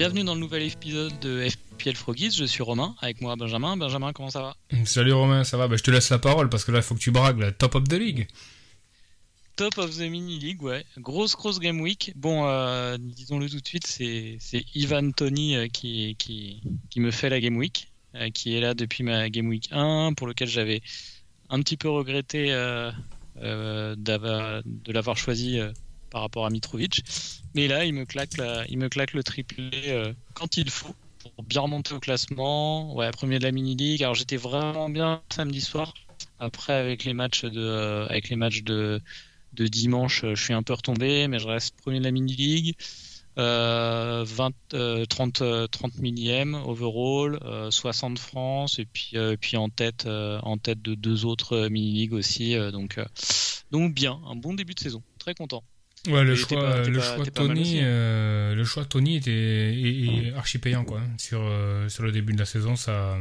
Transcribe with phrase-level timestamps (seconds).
[0.00, 3.76] Bienvenue dans le nouvel épisode de FPL Froggies, je suis Romain, avec moi Benjamin.
[3.76, 4.56] Benjamin, comment ça va?
[4.86, 5.68] Salut Romain, ça va?
[5.68, 7.52] Bah, Je te laisse la parole parce que là il faut que tu bragues la
[7.52, 8.26] top of the league.
[9.56, 10.86] Top of the mini league, ouais.
[10.96, 12.14] Grosse, grosse game week.
[12.16, 14.38] Bon, euh, disons-le tout de suite, c'est
[14.74, 18.72] Ivan Tony euh, qui, qui, qui, me fait la game week, euh, qui est là
[18.72, 20.80] depuis ma game week 1, pour lequel j'avais
[21.50, 22.46] un petit peu regretté
[23.36, 25.60] de l'avoir choisi
[26.10, 27.02] par rapport à Mitrovic.
[27.54, 31.44] Mais là, il me claque, il me claque le triplé euh, quand il faut pour
[31.44, 32.94] bien remonter au classement.
[32.94, 34.02] Ouais, premier de la mini league.
[34.02, 35.94] Alors j'étais vraiment bien samedi soir.
[36.38, 39.00] Après, avec les matchs de, euh, avec les matchs de,
[39.54, 42.76] de dimanche, je suis un peu retombé, mais je reste premier de la mini league.
[43.36, 44.26] 20,
[45.08, 47.38] 30, 30 millième overall,
[47.70, 52.12] 60 France et puis, euh, puis en tête, en tête de deux autres mini ligues
[52.12, 52.54] aussi.
[52.72, 53.00] donc,
[53.70, 55.64] donc bien, un bon début de saison, très content.
[56.06, 57.84] Ouais, le choix, le choix Tony, hein.
[57.84, 61.02] euh, le choix Tony était archi payant quoi.
[61.18, 63.18] Sur euh, sur le début de la saison, ça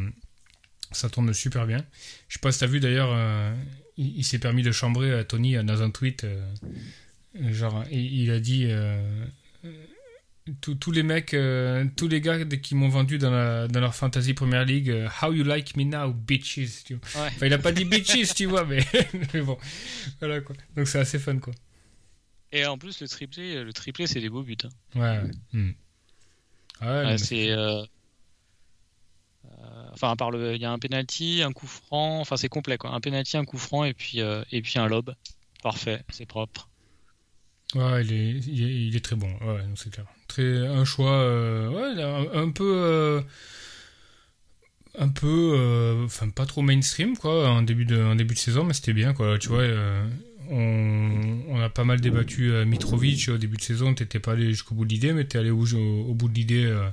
[0.92, 1.84] ça tourne super bien.
[2.30, 3.54] Je sais pas si t'as vu d'ailleurs, euh,
[3.98, 6.26] il, s'est permis de chambrer à Tony dans un tweet,
[7.50, 8.70] genre il, a dit
[10.62, 11.36] tous les mecs,
[11.98, 15.44] tous les gars qui m'ont vendu dans, la, dans leur fantasy Premier League, how you
[15.44, 16.86] like me now, bitches.
[16.86, 17.26] Tu vois.
[17.28, 18.86] Enfin, il a pas dit bitches, tu vois, mais,
[19.34, 19.58] mais bon,
[20.22, 20.56] voilà quoi.
[20.78, 21.54] Donc c'est assez fun quoi.
[22.52, 24.58] Et en plus, le triplé, le triplé c'est des beaux buts.
[24.64, 24.70] Hein.
[24.96, 25.76] Ouais, ouais.
[26.82, 27.52] Ah c'est.
[27.52, 27.84] Euh,
[29.46, 29.90] euh...
[29.94, 32.20] Enfin, par le, il y a un penalty, un coup franc.
[32.22, 32.92] Enfin, c'est complet quoi.
[32.92, 35.14] Un penalty, un coup franc et puis euh, et puis un lob.
[35.62, 36.70] Parfait, c'est propre.
[37.76, 39.32] Ouais, il est, il est, très bon.
[39.42, 40.06] Ouais, c'est clair.
[40.28, 42.02] Très, un choix, euh, ouais,
[42.34, 43.24] un, peu,
[44.98, 48.74] un peu, enfin pas trop mainstream quoi, en début de, en début de saison, mais
[48.74, 49.38] c'était bien quoi.
[49.38, 49.66] Tu vois,
[50.50, 53.94] on, a pas mal débattu euh, Mitrovic au début de saison.
[53.94, 55.64] T'étais pas allé jusqu'au bout de l'idée, mais t'es allé au,
[56.14, 56.90] bout de l'idée, euh,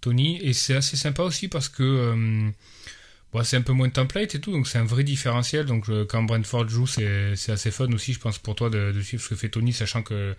[0.00, 0.38] Tony.
[0.42, 4.40] Et c'est assez sympa aussi parce que euh, c'est un peu moins de template et
[4.40, 5.66] tout, donc c'est un vrai différentiel.
[5.66, 9.30] Donc quand Brentford joue, c'est assez fun aussi, je pense, pour toi de, suivre ce
[9.30, 10.36] que fait Tony, sachant que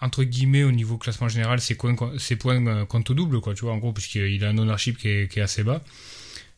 [0.00, 3.78] entre guillemets au niveau classement général, c'est points, points compte double, quoi, tu vois, en
[3.78, 5.82] gros, puisqu'il a un ownership qui est, assez bas.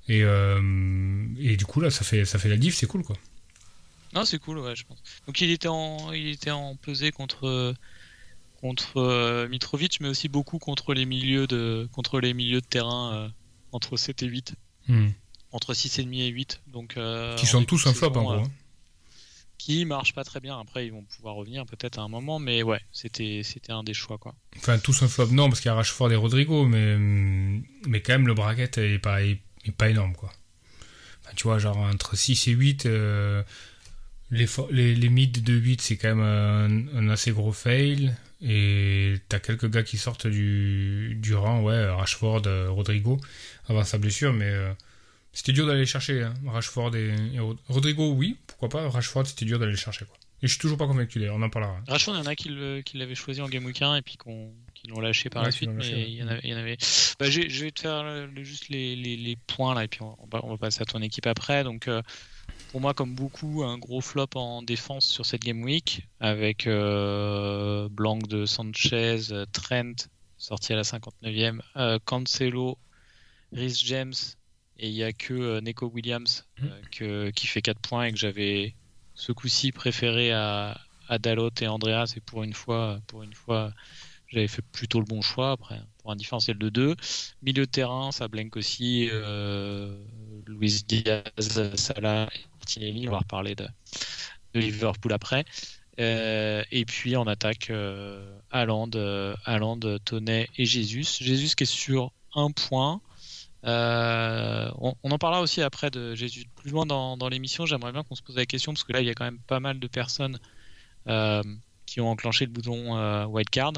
[0.09, 3.17] Et, et du coup là, ça fait ça fait la diff, c'est cool, quoi.
[4.15, 4.99] Non, c'est cool, ouais, je pense.
[5.27, 7.75] Donc il était en, il était en pesée contre
[8.61, 13.15] contre euh, Mitrovic, mais aussi beaucoup contre les milieux de contre les milieux de terrain
[13.15, 13.29] euh,
[13.73, 14.55] entre 7 et 8.
[14.89, 15.09] Hmm.
[15.53, 16.61] Entre 6,5 et 8.
[16.67, 18.33] Donc, euh, qui sont tous un flop en gros.
[18.33, 18.51] Hein.
[19.57, 20.59] Qui marchent pas très bien.
[20.59, 23.95] Après, ils vont pouvoir revenir peut-être à un moment, mais ouais, c'était c'était un des
[23.95, 24.35] choix quoi.
[24.57, 26.97] Enfin, tous un flop, non, parce qu'il y a Rashford et Rodrigo, mais
[27.87, 29.41] mais quand même le bracket est pas, est,
[29.77, 30.33] pas énorme quoi.
[31.23, 32.89] Enfin, tu vois, genre entre 6 et 8
[34.31, 38.15] les, les, les mids de 8, c'est quand même un, assez gros fail.
[38.41, 43.21] Et t'as quelques gars qui sortent du, du rang, ouais, Rashford, euh, Rodrigo,
[43.69, 44.73] avant sa blessure, mais euh,
[45.33, 46.23] c'était dur d'aller chercher.
[46.23, 46.35] Hein.
[46.47, 47.15] Rashford et,
[47.69, 48.89] Rodrigo, oui, pourquoi pas.
[48.89, 50.05] Rashford, c'était dur d'aller chercher.
[50.05, 50.17] Quoi.
[50.41, 51.81] Et je suis toujours pas convaincu d'ailleurs, on en parlera.
[51.89, 54.17] Rashford, il y en a qui l'avaient choisi en Game Week 1 et puis
[54.73, 56.41] qui l'ont lâché par la suite, mais il y en avait.
[56.45, 56.77] Il y en avait...
[57.19, 60.45] Bah, je vais te faire juste les, les, les, points là, et puis on va,
[60.45, 61.65] on va, passer à ton équipe après.
[61.65, 61.89] Donc.
[61.89, 62.03] Euh,
[62.69, 67.89] pour moi, comme beaucoup, un gros flop en défense sur cette game week avec euh,
[67.91, 69.19] Blanc de Sanchez,
[69.53, 69.95] Trent
[70.37, 72.79] sorti à la 59e, euh, Cancelo,
[73.53, 74.15] Rhys James
[74.79, 77.31] et il n'y a que euh, Neko Williams mmh.
[77.35, 78.75] qui fait 4 points et que j'avais
[79.15, 80.79] ce coup-ci préféré à,
[81.09, 83.73] à Dalot et Andreas et pour une fois, pour une fois
[84.29, 86.95] j'avais fait plutôt le bon choix après pour un différentiel de 2.
[87.43, 89.11] Milieu de terrain, ça blank aussi.
[90.47, 92.29] Luis Diaz, Salah
[92.77, 93.67] on va reparler de,
[94.55, 95.45] Liverpool après.
[96.01, 99.35] Euh, et puis en attaque, euh, Haaland, euh,
[100.05, 101.05] Tonnet et Jésus.
[101.21, 103.01] Jésus qui est sur un point.
[103.65, 107.67] Euh, on, en parlera aussi après de Jésus plus loin dans, l'émission.
[107.67, 109.41] J'aimerais bien qu'on se pose la question parce que là il y a quand même
[109.47, 110.39] pas mal de personnes
[111.87, 113.73] qui ont enclenché le bouton wildcard.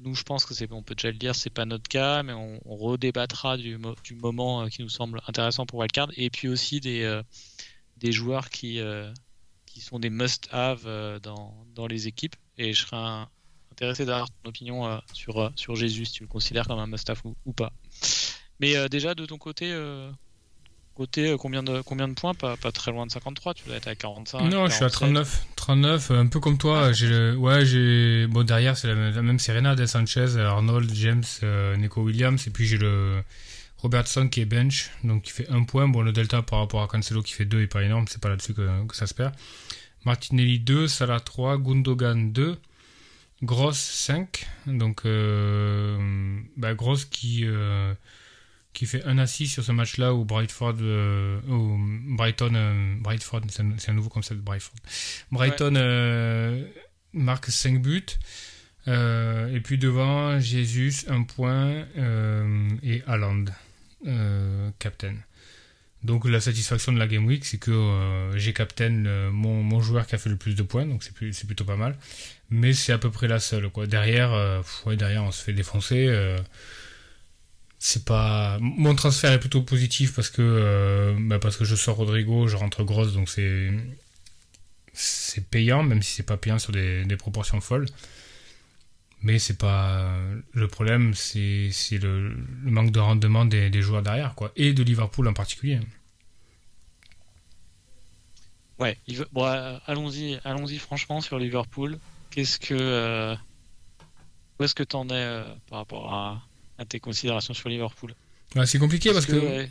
[0.00, 2.34] Nous, je pense que c'est, on peut déjà le dire, c'est pas notre cas, mais
[2.34, 3.78] on, redébattra du,
[4.20, 7.22] moment euh, qui nous semble intéressant pour Wildcard, et puis aussi des, euh,
[8.04, 9.10] joueurs qui, euh,
[9.64, 10.84] qui sont des must-have
[11.22, 12.36] dans, dans, les équipes.
[12.58, 13.26] Et je serais
[13.72, 17.52] intéressé d'avoir ton opinion sur, sur Jésus, si tu le considères comme un must-have ou,
[17.52, 17.72] pas.
[18.60, 19.72] Mais déjà, de ton côté,
[20.96, 22.32] Côté, euh, combien de, combien de points?
[22.32, 24.50] Pas, pas très loin de 53, tu dois être à 45.
[24.50, 25.46] Non, je suis à 39.
[25.54, 26.86] 39, un peu comme toi.
[26.86, 31.76] Ah, j'ai ouais, j'ai, bon, derrière, c'est la, même Serena, Del Sanchez, Arnold, James, euh,
[31.76, 33.22] Nico Williams, et puis j'ai le
[33.78, 35.86] Robertson qui est bench, donc qui fait un point.
[35.86, 38.30] Bon, le delta par rapport à Cancelo qui fait 2 est pas énorme, c'est pas
[38.30, 39.34] là-dessus que, que, ça se perd.
[40.06, 42.56] Martinelli 2, Salah 3, Gundogan 2,
[43.42, 47.92] Gross 5, donc, euh, bah, Gross qui, euh,
[48.76, 53.94] qui fait un assist sur ce match-là où Brightford, euh, Brighton, euh, Brightford, c'est un,
[53.94, 54.76] nouveau concept Brightford.
[55.32, 56.62] Brighton euh,
[57.14, 58.04] marque 5 buts.
[58.86, 61.86] et puis devant, Jésus, un point,
[62.82, 63.46] et Haaland,
[64.78, 65.14] captain.
[66.02, 68.90] Donc la satisfaction de la Game Week, c'est que j'ai captain
[69.30, 71.96] mon, mon, joueur qui a fait le plus de points, donc c'est plutôt pas mal.
[72.50, 73.70] Mais c'est à peu près la seule.
[73.70, 73.86] Quoi.
[73.86, 76.36] Derrière, ouais, derrière, on se fait défoncer
[77.78, 81.96] c'est pas mon transfert est plutôt positif parce que euh, bah, parce que je sors
[81.96, 83.70] Rodrigo je rentre grosse donc c'est
[84.92, 87.86] c'est payant même si c'est pas payant sur des, proportions folles.
[89.22, 90.18] Mais c'est pas
[90.52, 94.52] le problème c'est le, le, manque de rendement des, des, joueurs derrière quoi.
[94.56, 95.80] Et de Liverpool en particulier.
[98.78, 98.98] Ouais
[99.32, 101.98] bon, euh, allons-y allons-y franchement sur Liverpool.
[102.30, 103.34] Qu'est-ce que euh,
[104.58, 106.42] où est-ce que t'en es par rapport à
[106.78, 108.14] à tes considérations sur Liverpool
[108.64, 109.66] C'est compliqué parce, que,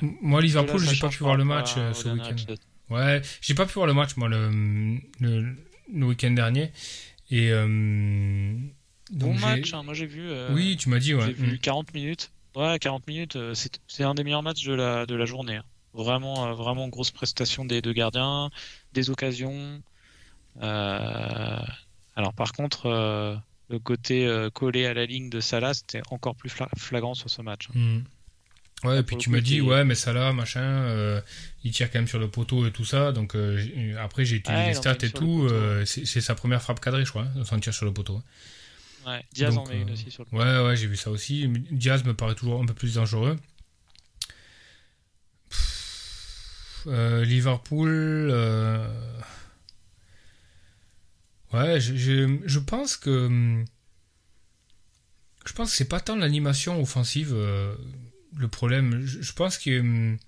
[0.00, 2.54] moi, Liverpool, j'ai pas pu voir le match euh, ce week-end.
[2.90, 6.72] Ouais, j'ai pas pu voir le match, moi, le, le, week-end dernier.
[7.30, 7.50] Et.
[7.50, 8.54] Euh,
[9.10, 10.28] bon match, hein, moi j'ai vu.
[10.28, 11.26] Euh, oui, tu m'as dit, ouais.
[11.26, 11.96] J'ai vu 40 mm.
[11.96, 12.30] minutes.
[12.54, 13.38] Ouais, 40 minutes,
[13.88, 15.56] c'est un des meilleurs matchs de la, de la journée.
[15.56, 15.64] Hein.
[15.94, 18.50] Vraiment, vraiment grosse prestation des deux gardiens,
[18.92, 19.82] des occasions.
[20.60, 23.40] alors par contre,
[23.72, 27.42] le côté euh, collé à la ligne de Salah, c'était encore plus flagrant sur ce
[27.42, 27.68] match.
[27.74, 28.00] Hmm.
[28.84, 31.20] Ouais, et puis tu m'as dit, ouais, mais Salah, machin, euh,
[31.64, 33.12] il tire quand même sur le poteau et tout ça.
[33.12, 33.64] Donc euh,
[33.98, 35.48] après, j'ai utilisé les stats et tout.
[35.84, 38.20] c'est sa première frappe cadrée, je crois, hein, son tir sur le poteau.
[39.06, 40.42] Ouais, Diaz en met une aussi sur le poteau.
[40.42, 41.48] Ouais, ouais, j'ai vu ça aussi.
[41.70, 43.38] Diaz me paraît toujours un peu plus dangereux.
[46.86, 48.32] Liverpool.
[51.52, 53.26] Ouais, je, je, pense que.
[53.26, 53.64] Hum,
[55.46, 57.74] je pense que c'est pas tant l'animation offensive euh,
[58.36, 59.04] le problème.
[59.04, 60.18] Je, pense qu'il hum,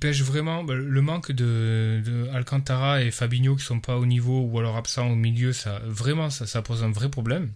[0.00, 4.40] pêche vraiment bah, le manque de, de, Alcantara et Fabinho qui sont pas au niveau
[4.40, 5.52] ou alors absents au milieu.
[5.52, 7.52] Ça, vraiment, ça, ça pose un vrai problème.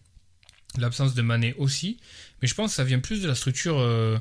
[0.76, 1.99] L'absence de Mané aussi.
[2.43, 3.79] Mais je pense que ça vient plus de la structure.
[3.79, 4.19] Euh,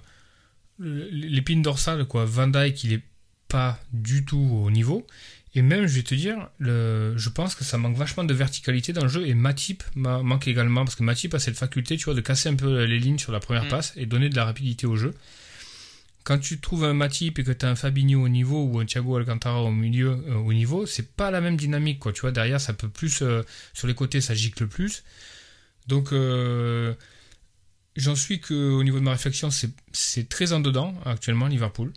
[0.79, 2.25] l'épine dorsale, quoi.
[2.25, 3.03] Van Dijk, il est
[3.47, 5.05] pas du tout au niveau.
[5.55, 8.91] Et même, je vais te dire, le, je pense que ça manque vachement de verticalité
[8.91, 12.15] dans le jeu et Matip manque également parce que Matip a cette faculté, tu vois,
[12.15, 13.69] de casser un peu les lignes sur la première mm.
[13.69, 15.13] passe et donner de la rapidité au jeu.
[16.23, 18.85] Quand tu trouves un Matip et que tu as un Fabinho au niveau ou un
[18.85, 22.13] Thiago Alcantara au milieu euh, au niveau, c'est pas la même dynamique, quoi.
[22.13, 25.03] Tu vois, derrière, ça peut plus, euh, sur les côtés, ça gicle plus.
[25.85, 26.93] Donc, euh,
[27.95, 31.91] j'en suis que au niveau de ma réflexion, c'est très en dedans actuellement Liverpool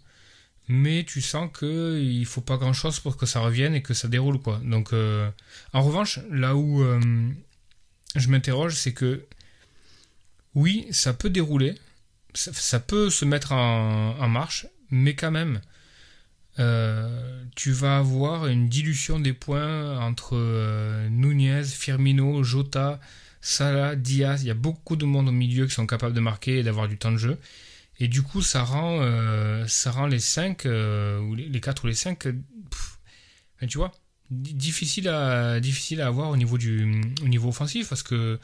[0.68, 3.94] mais tu sens que il faut pas grand chose pour que ça revienne et que
[3.94, 4.60] ça déroule quoi.
[4.64, 5.30] Donc euh,
[5.72, 7.00] en revanche, là où euh,
[8.14, 9.24] je m'interroge, c'est que
[10.54, 11.74] oui, ça peut dérouler,
[12.34, 15.60] ça, peut se mettre en, marche, mais quand même,
[16.58, 20.36] euh, tu vas avoir une dilution des points entre
[21.10, 23.00] Nunez, Firmino, Jota,
[23.42, 24.44] Salah, Diaz.
[24.44, 26.88] Il y a beaucoup de monde au milieu qui sont capables de marquer et d'avoir
[26.88, 27.38] du temps de jeu.
[27.98, 31.86] Et du coup, ça rend, euh, ça rend les 5, euh, ou les, 4 ou
[31.86, 32.32] les 5, euh,
[33.68, 33.92] tu vois,
[34.30, 38.38] difficile à, difficile à avoir au niveau, du, au niveau offensif, parce que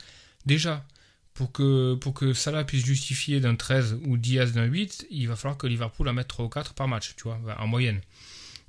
[0.46, 0.86] déjà,
[1.34, 5.36] pour que, pour que Salah puisse justifier d'un 13 ou Diaz d'un 8, il va
[5.36, 8.00] falloir que Liverpool en mette 3 ou 4 par match, tu vois, en moyenne.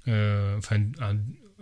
[0.08, 0.80] enfin,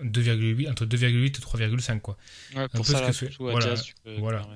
[0.04, 2.18] 2,8, entre 2,8 et 3,5, quoi.
[2.56, 3.76] Ouais, pour ça, voilà,
[4.18, 4.48] voilà.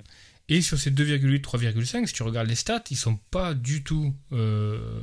[0.48, 4.14] Et sur ces 2,8, 3,5, si tu regardes les stats, ils sont pas du tout
[4.32, 5.02] euh,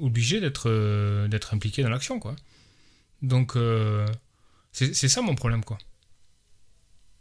[0.00, 2.34] obligés d'être euh, d'être impliqués dans l'action, quoi.
[3.20, 4.06] Donc euh,
[4.72, 5.76] c'est ça mon problème, quoi.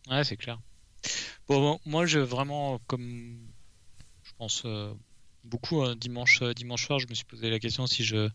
[0.09, 0.59] Ouais, c'est clair.
[1.49, 3.37] Bon, moi, je vraiment, comme
[4.23, 4.65] je pense
[5.43, 8.29] beaucoup dimanche dimanche soir, je me suis posé la question si je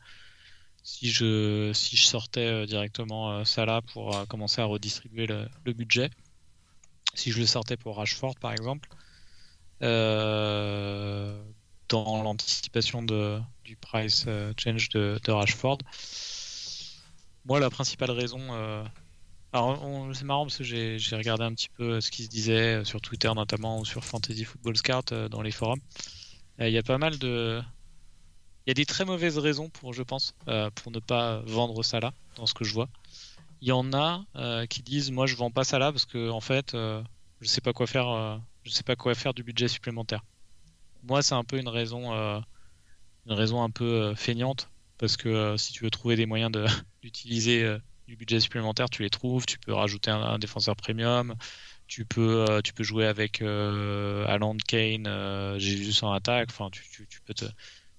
[0.83, 6.11] si je si je sortais directement ça là pour commencer à redistribuer le, le budget
[7.15, 8.91] si je le sortais pour Rashford par exemple
[11.89, 15.79] dans l'anticipation du price euh, change de, Rashford.
[17.45, 18.85] Moi, la principale raison, euh,
[19.53, 19.79] Alors,
[20.15, 23.31] c'est marrant parce que j'ai regardé un petit peu ce qui se disait sur Twitter,
[23.35, 25.81] notamment, ou sur Fantasy Football Scout dans les forums.
[26.59, 27.61] Il y a pas mal de.
[28.67, 30.35] Il y a des très mauvaises raisons pour, je pense,
[30.75, 32.89] pour ne pas vendre ça là, dans ce que je vois.
[33.61, 34.25] Il y en a
[34.69, 37.75] qui disent, moi, je vends pas ça là parce que, en fait, je sais pas
[37.75, 38.41] quoi faire.
[38.65, 40.25] Je sais pas quoi faire du budget supplémentaire.
[41.03, 45.85] Moi, c'est un peu une raison, une raison un peu feignante parce que si tu
[45.85, 46.51] veux trouver des moyens
[47.03, 49.47] d'utiliser du budget supplémentaire, tu les trouves.
[49.47, 51.35] Tu peux rajouter un, défenseur premium.
[51.87, 56.49] Tu peux, euh, tu peux jouer avec euh, Alan Kane, euh, Jésus en attaque.
[56.51, 56.83] Enfin, tu,
[57.27, 57.35] peux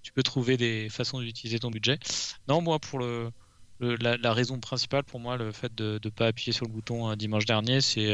[0.01, 1.99] tu peux trouver des façons d'utiliser ton budget.
[2.47, 3.31] Non, moi, pour le,
[3.79, 7.15] la, raison principale pour moi, le fait de ne pas appuyer sur le bouton euh,
[7.15, 8.13] dimanche dernier, c'est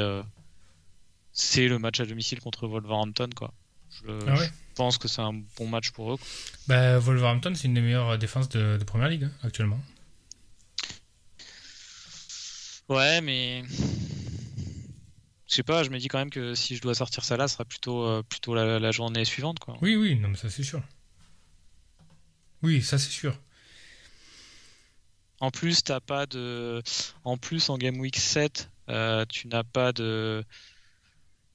[1.34, 3.30] c'est le match à domicile contre Wolverhampton.
[3.36, 3.54] Quoi.
[3.90, 4.36] Je, ah
[4.76, 6.18] pense que c'est un bon match pour eux.
[6.68, 9.80] Bah, Wolverhampton, c'est une des meilleures défenses de, de première ligue hein, actuellement.
[12.90, 13.64] Ouais, mais
[15.52, 17.50] je sais pas, je me dis quand même que si je dois sortir ça là,
[17.50, 19.60] ce sera plutôt, euh, plutôt la, journée suivante.
[19.60, 19.78] Quoi.
[19.82, 20.82] Oui, oui, non, mais ça c'est sûr.
[22.64, 23.38] Oui, ça c'est sûr.
[25.42, 26.82] En plus, t'as pas de.
[27.26, 30.46] En plus, en Game Week 7, euh, tu n'as pas de.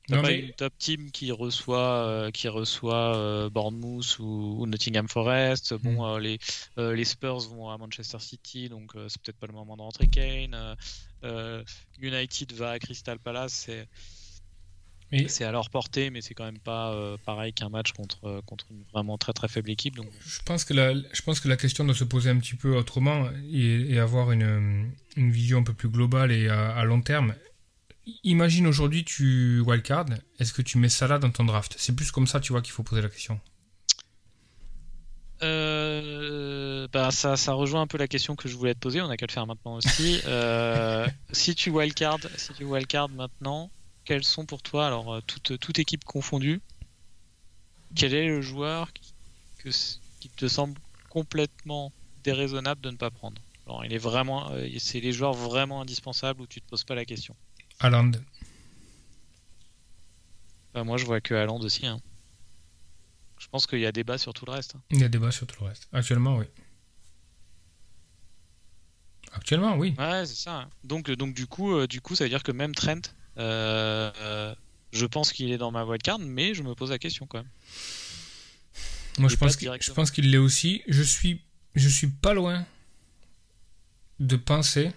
[0.08, 5.74] T'as pas une top team qui reçoit, euh, qui reçoit euh, Bournemouth ou, Nottingham Forest?
[5.74, 6.16] Bon, hmm.
[6.16, 6.38] euh, les,
[6.76, 10.76] les Spurs vont à Manchester City, donc c'est peut-être pas le moment de rentrer Kane.
[12.00, 13.88] United va à Crystal Palace, c'est
[15.28, 18.82] c'est à leur portée, mais c'est quand même pas pareil qu'un match contre, contre une
[18.92, 19.94] vraiment très très faible équipe.
[19.94, 20.08] Donc...
[20.26, 22.76] Je, pense que la, je pense que la question doit se poser un petit peu
[22.76, 27.36] autrement et, avoir une, une, vision un peu plus globale et à long terme
[28.24, 30.06] imagine aujourd'hui tu wildcard,
[30.38, 31.74] est-ce que tu mets ça là dans ton draft?
[31.78, 33.40] C'est plus comme ça, tu vois, qu'il faut poser la question.
[35.42, 39.02] Euh, bah ça, ça rejoint un peu la question que je voulais te poser.
[39.02, 40.20] On a qu'à le faire maintenant aussi.
[40.26, 43.70] Euh, si tu wildcard, si tu wildcard maintenant,
[44.04, 46.60] quels sont pour toi, alors euh, toute, toute équipe confondue,
[47.94, 49.14] quel est le joueur qui,
[50.20, 50.78] qui te semble
[51.10, 51.92] complètement
[52.24, 53.40] déraisonnable de ne pas prendre?
[53.66, 57.04] Alors, il est vraiment, c'est les joueurs vraiment indispensables où tu te poses pas la
[57.04, 57.36] question?
[57.80, 58.12] Haaland.
[60.74, 61.86] Bah, moi, je vois que Haaland aussi.
[61.86, 62.00] Hein.
[63.38, 64.74] Je pense qu'il y a débat sur tout le reste.
[64.76, 64.82] Hein.
[64.90, 65.88] Il y a débat sur tout le reste.
[65.92, 66.46] Actuellement, oui.
[69.32, 69.94] Actuellement, oui.
[69.98, 70.60] Ouais, c'est ça.
[70.60, 70.70] Hein.
[70.84, 73.00] Donc, donc du coup, euh, du coup, ça veut dire que même Trent,
[73.38, 74.54] euh,
[74.92, 77.50] je pense qu'il est dans ma wildcard, mais je me pose la question quand même.
[79.18, 80.82] Moi, je pense, je pense qu'il l'est aussi.
[80.88, 81.40] Je suis,
[81.74, 82.66] je suis pas loin
[84.20, 84.92] de penser,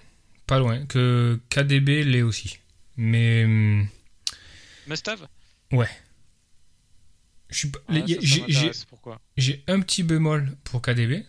[0.48, 2.60] pas loin, que KDB l'est aussi.
[3.00, 3.46] Mais.
[3.46, 3.88] Hum,
[4.88, 5.10] Must
[5.72, 5.88] Ouais.
[9.38, 11.26] J'ai un petit bémol pour KDB.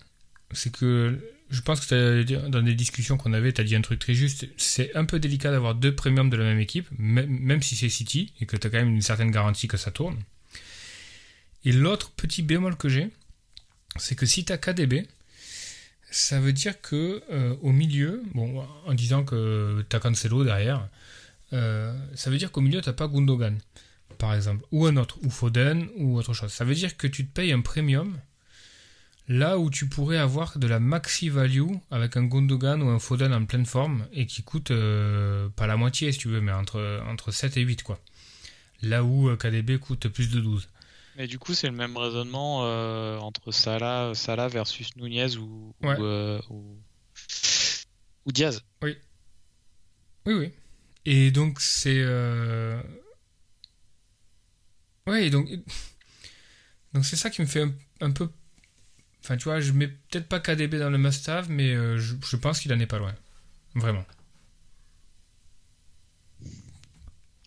[0.51, 1.17] C'est que
[1.49, 4.49] je pense que dans des discussions qu'on avait, tu as dit un truc très juste.
[4.57, 8.33] C'est un peu délicat d'avoir deux premiums de la même équipe, même si c'est City,
[8.41, 10.19] et que tu as quand même une certaine garantie que ça tourne.
[11.65, 13.11] Et l'autre petit bémol que j'ai,
[13.97, 15.07] c'est que si tu as KDB,
[16.11, 20.89] ça veut dire que euh, au milieu, bon, en disant que tu as Cancelo derrière,
[21.53, 23.59] euh, ça veut dire qu'au milieu, tu n'as pas Gundogan,
[24.19, 26.53] par exemple, ou un autre, ou Foden, ou autre chose.
[26.53, 28.19] Ça veut dire que tu te payes un premium
[29.29, 33.33] là où tu pourrais avoir de la maxi value avec un Gundogan ou un Foden
[33.33, 37.01] en pleine forme et qui coûte euh, pas la moitié si tu veux, mais entre,
[37.07, 38.01] entre 7 et 8 quoi.
[38.83, 40.69] Là où euh, KDB coûte plus de 12.
[41.17, 42.61] Mais du coup, c'est le même raisonnement
[43.21, 46.79] entre Salah, Salah versus Nunez ou, ou,
[48.25, 48.63] ou, Diaz.
[48.83, 48.97] Oui.
[50.25, 50.53] Oui, oui.
[51.05, 52.01] Et donc, c'est.
[52.01, 52.81] Euh...
[55.07, 55.49] Ouais, donc.
[56.93, 57.65] Donc, c'est ça qui me fait
[58.01, 58.29] un, peu.
[59.23, 62.59] Enfin, tu vois, je mets peut-être pas KDB dans le must-have, mais euh, je, pense
[62.59, 63.15] qu'il en est pas loin.
[63.77, 64.05] Vraiment.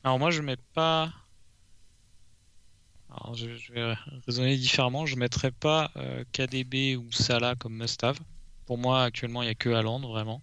[0.05, 1.11] Alors, moi, je mets pas.
[3.09, 3.93] Alors, je, vais
[4.25, 5.05] raisonner différemment.
[5.05, 8.19] Je mettrais pas euh, KDB ou Salah comme must-have.
[8.65, 10.41] Pour moi, actuellement, il n'y a que Haaland, vraiment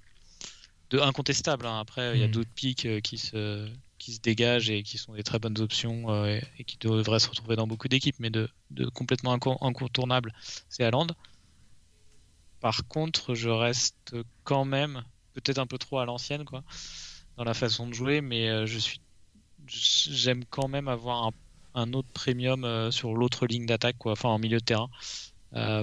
[0.90, 1.66] de incontestable.
[1.66, 1.78] Hein.
[1.80, 2.32] Après, il y a hmm.
[2.32, 3.68] d'autres pics euh, qui se
[3.98, 7.28] qui se dégagent et qui sont des très bonnes options euh, et qui devraient se
[7.28, 10.32] retrouver dans beaucoup d'équipes, mais de, de complètement incontournable,
[10.70, 11.08] c'est Haaland.
[12.60, 15.04] Par contre, je reste quand même
[15.34, 16.64] peut-être un peu trop à l'ancienne, quoi,
[17.36, 19.00] dans la façon de jouer, mais euh, je suis
[19.66, 21.30] j'aime quand même avoir
[21.74, 24.88] un, autre premium sur l'autre ligne d'attaque, quoi, enfin en milieu de terrain.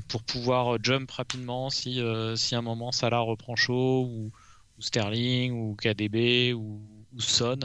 [0.08, 2.02] pour pouvoir jump rapidement si,
[2.36, 4.32] si à un moment Salah reprend chaud ou,
[4.78, 6.82] ou Sterling ou KDB ou,
[7.20, 7.60] Son.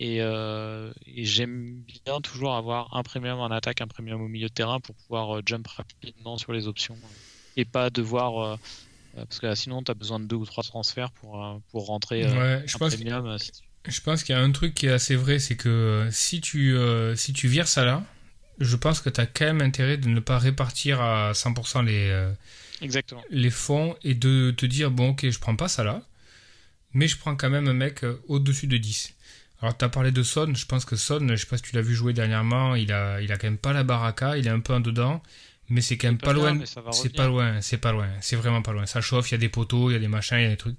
[0.00, 4.52] Euh, et, j'aime bien toujours avoir un premium en attaque, un premium au milieu de
[4.52, 6.98] terrain pour pouvoir euh, jump rapidement sur les options
[7.56, 8.58] et pas devoir
[9.14, 12.64] parce que sinon, tu as besoin de deux ou trois transferts pour, pour rentrer ouais,
[12.66, 12.96] je pense
[13.86, 16.76] Je pense qu'il y a un truc qui est assez vrai, c'est que si tu,
[17.14, 18.02] si tu vires ça là,
[18.58, 22.32] je pense que tu as quand même intérêt de ne pas répartir à 100% les,
[22.82, 23.22] Exactement.
[23.30, 26.02] les fonds et de te dire, bon, ok, je prends pas ça là,
[26.94, 29.14] mais je prends quand même un mec au-dessus de 10.
[29.60, 30.54] Alors, tu as parlé de Son.
[30.54, 33.20] Je pense que Son, je sais pas si tu l'as vu jouer dernièrement, il a,
[33.20, 35.22] il a quand même pas la baraka, il est un peu en dedans,
[35.68, 36.58] mais c'est quand même pas, loin.
[36.92, 38.86] C'est pas loin, c'est pas loin, c'est vraiment pas loin.
[38.86, 40.50] Ça chauffe, il y a des poteaux, il y a des machins, il y a
[40.50, 40.78] des trucs.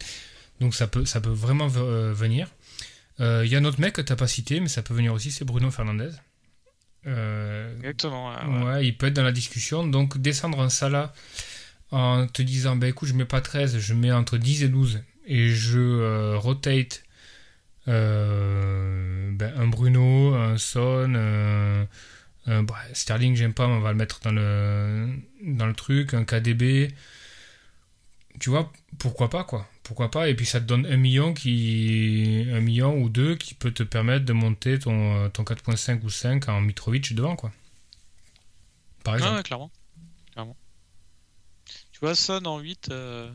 [0.59, 2.47] Donc, ça peut, ça peut vraiment euh, venir.
[3.19, 5.13] Euh, il y a un autre mec que tu pas cité, mais ça peut venir
[5.13, 6.11] aussi, c'est Bruno Fernandez.
[7.07, 8.33] Euh, Exactement.
[8.65, 9.87] Ouais, il peut être dans la discussion.
[9.87, 11.13] Donc, descendre un Salah
[11.91, 15.01] en te disant, bah écoute, je mets pas 13, je mets entre 10 et 12
[15.27, 17.05] et je rotate
[17.87, 21.85] euh, ben, un Bruno, un Son, euh,
[22.93, 25.09] Sterling, j'aime pas, mais on va le mettre dans le,
[25.43, 26.93] dans le truc, un KDB.
[28.39, 29.67] Tu vois, pourquoi pas, quoi.
[29.83, 33.53] Pourquoi pas, et puis ça te donne un million, qui, un million ou deux qui
[33.53, 37.51] peut te permettre de monter ton, ton 4.5 ou 5 en Mitrovic devant, quoi.
[39.03, 39.43] Par exemple.
[39.43, 39.71] clairement.
[40.33, 40.57] clairement.
[41.91, 43.31] Tu vois, Son en 8, euh,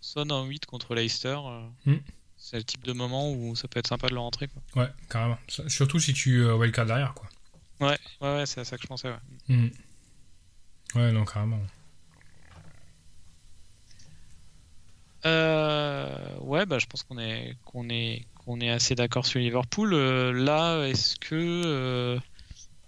[0.00, 1.38] Son en 8 contre Leicester.
[1.84, 1.96] Hmm
[2.40, 4.48] c'est le type de moment où ça peut être sympa de le rentrer.
[4.48, 4.82] Quoi.
[4.82, 5.38] Ouais, carrément.
[5.68, 7.14] Surtout si tu euh, wildcard derrière.
[7.14, 7.28] Quoi.
[7.80, 9.10] Ouais, ouais, ouais c'est à ça que je pensais.
[9.10, 9.70] Ouais, hmm.
[10.96, 11.60] ouais non, carrément.
[15.26, 19.92] Euh, ouais, bah, je pense qu'on est, qu'on est, qu'on est assez d'accord sur Liverpool.
[19.92, 21.34] Euh, là, est-ce que,
[21.66, 22.18] euh,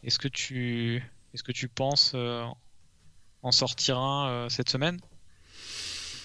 [0.03, 1.05] est-ce que tu,
[1.35, 2.17] est-ce que tu penses
[3.43, 4.99] en sortir un cette semaine?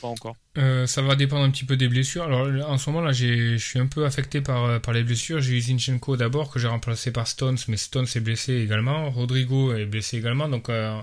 [0.01, 2.23] Pas encore euh, Ça va dépendre un petit peu des blessures.
[2.23, 5.41] Alors en ce moment là, je suis un peu affecté par, euh, par les blessures.
[5.41, 9.09] J'ai eu Zinchenko d'abord que j'ai remplacé par Stones, mais Stones est blessé également.
[9.09, 10.47] Rodrigo est blessé également.
[10.47, 10.99] Donc euh,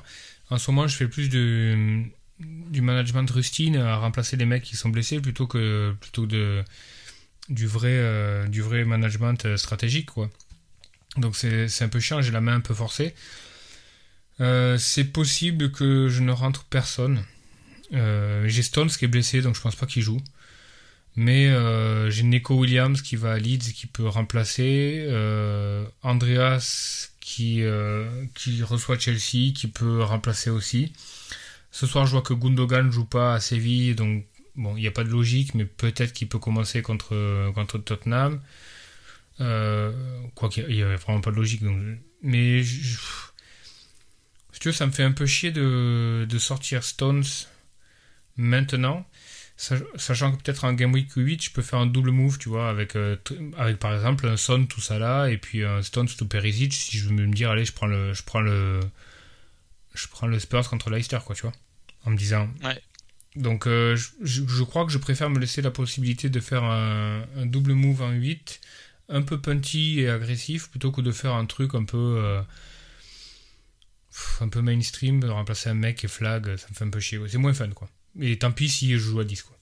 [0.50, 4.76] en ce moment, je fais plus du, du management rustine à remplacer les mecs qui
[4.76, 6.62] sont blessés plutôt que plutôt de
[7.50, 10.30] du vrai du vrai management stratégique quoi.
[11.18, 13.14] Donc c'est un peu chiant, j'ai la main un peu forcée.
[14.38, 17.22] c'est possible que je ne rentre personne.
[17.94, 20.20] Euh, j'ai Stones qui est blessé, donc je pense pas qu'il joue.
[21.16, 25.06] Mais euh, j'ai Nico Williams qui va à Leeds qui peut remplacer.
[25.08, 27.64] Euh, Andreas qui,
[28.62, 30.92] reçoit Chelsea qui peut remplacer aussi.
[31.70, 34.24] Ce soir, je vois que Gundogan joue pas à Séville, donc
[34.56, 38.40] il n'y a pas de logique, mais peut-être qu'il peut commencer contre, contre Tottenham.
[39.38, 41.62] quoi qu'il n'y a vraiment pas de logique.
[42.22, 42.62] Mais
[44.60, 47.24] tu veux, ça me fait un peu chier de sortir Stones
[48.36, 49.06] maintenant,
[49.56, 52.68] sachant que peut-être en Game Week 8, je peux faire un double move, tu vois,
[52.68, 53.16] avec, euh,
[53.56, 56.98] avec par exemple un Son tout ça là, et puis un Stones tout Perisic, si
[56.98, 58.80] je veux me dire, allez, je prends le, je prends le,
[59.94, 61.52] je prends le Spurs contre Leicester, quoi, tu vois,
[62.04, 62.48] en me disant.
[62.62, 62.80] Ouais.
[63.36, 67.72] Donc, euh, je, crois que je préfère me laisser la possibilité de faire un, double
[67.72, 68.60] move en 8,
[69.08, 72.16] un peu punty et agressif, plutôt que de faire un truc un peu.
[72.18, 72.42] Euh,
[74.40, 77.18] un peu mainstream, de remplacer un mec et flag, ça me fait un peu chier.
[77.26, 77.88] C'est moins fun, quoi.
[78.20, 79.56] Et tant pis si je joue à 10, quoi.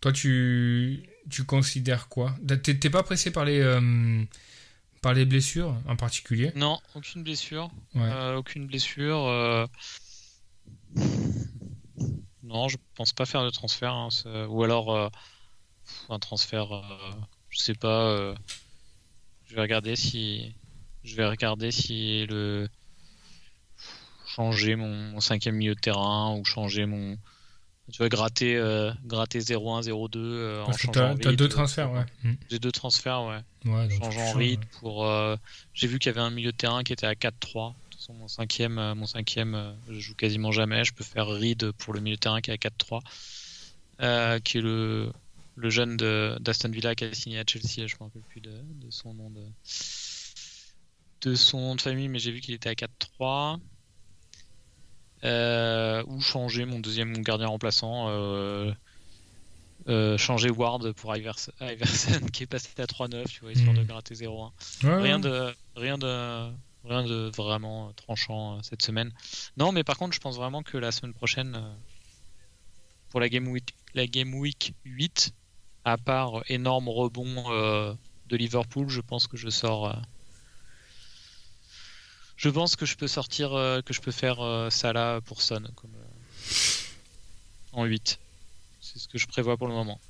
[0.00, 2.34] Toi, tu, tu considères quoi?
[2.62, 4.24] T'es pas pressé par les, euh,
[5.02, 6.52] par les blessures en particulier?
[6.54, 7.70] Non, aucune blessure.
[7.96, 9.26] Euh, aucune blessure.
[9.26, 9.66] Euh.
[12.42, 13.92] Non, je pense pas faire de transfert.
[13.92, 14.08] Hein,
[14.48, 15.10] ou alors
[16.08, 16.68] un transfert,
[17.50, 18.34] je sais pas.
[19.46, 20.54] Je vais regarder si.
[21.04, 22.68] Je vais regarder si le
[24.34, 27.16] changer mon, cinquième milieu de terrain ou changer mon.
[27.92, 31.16] Tu vois, gratter, euh, gratter 0-1, 0-2 euh, en changeant.
[31.16, 32.04] T'as deux transferts, ouais.
[32.22, 32.34] Mm.
[32.48, 33.40] J'ai deux transferts, ouais.
[33.64, 35.06] ouais changeant rythme pour.
[35.06, 35.34] Euh,
[35.74, 37.30] j'ai vu qu'il y avait un milieu de terrain qui était à 4-3.
[37.72, 40.84] De toute façon, mon cinquième, mon cinquième je joue quasiment jamais.
[40.84, 42.70] Je peux faire Reed pour le milieu de terrain qui est à
[43.98, 44.40] 4-3.
[44.42, 45.12] qui est le,
[45.56, 47.88] le jeune d'Aston Villa qui a signé à Chelsea.
[47.88, 49.42] Je me rappelle plus de, de son nom de,
[51.22, 53.58] de son nom de famille, mais j'ai vu qu'il était à 4-3.
[55.24, 58.08] Euh, ou changer mon deuxième gardien remplaçant.
[58.08, 58.72] Euh,
[59.88, 61.52] euh, changer Ward pour Iverson,
[62.32, 63.86] qui est passé à 3-9, tu vois, histoire de hmm.
[63.86, 64.50] gratter 0-1.
[64.82, 66.50] rien, De, rien, de,
[66.84, 69.12] rien de vraiment tranchant cette semaine.
[69.56, 71.58] Non, mais par contre, je pense vraiment que la semaine prochaine,
[73.08, 75.32] pour la Game Week, la Game Week 8,
[75.86, 77.96] à part énorme rebond
[78.28, 79.96] de Liverpool, je pense que je sors
[82.40, 85.62] je pense que je peux sortir, euh, que je peux faire euh, Salah pour Son
[85.74, 88.18] comme, euh, en 8.
[88.80, 90.00] C'est ce que je prévois pour le moment.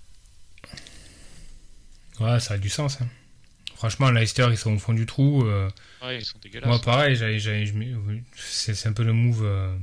[2.20, 3.00] Ouais, ça a du sens.
[3.00, 3.08] Hein.
[3.74, 5.42] Franchement, Leicester, ils sont au fond du trou.
[5.42, 6.68] ouais, ils sont dégueulasses.
[6.68, 7.16] Moi, pareil,
[8.36, 9.78] c'est un peu le move.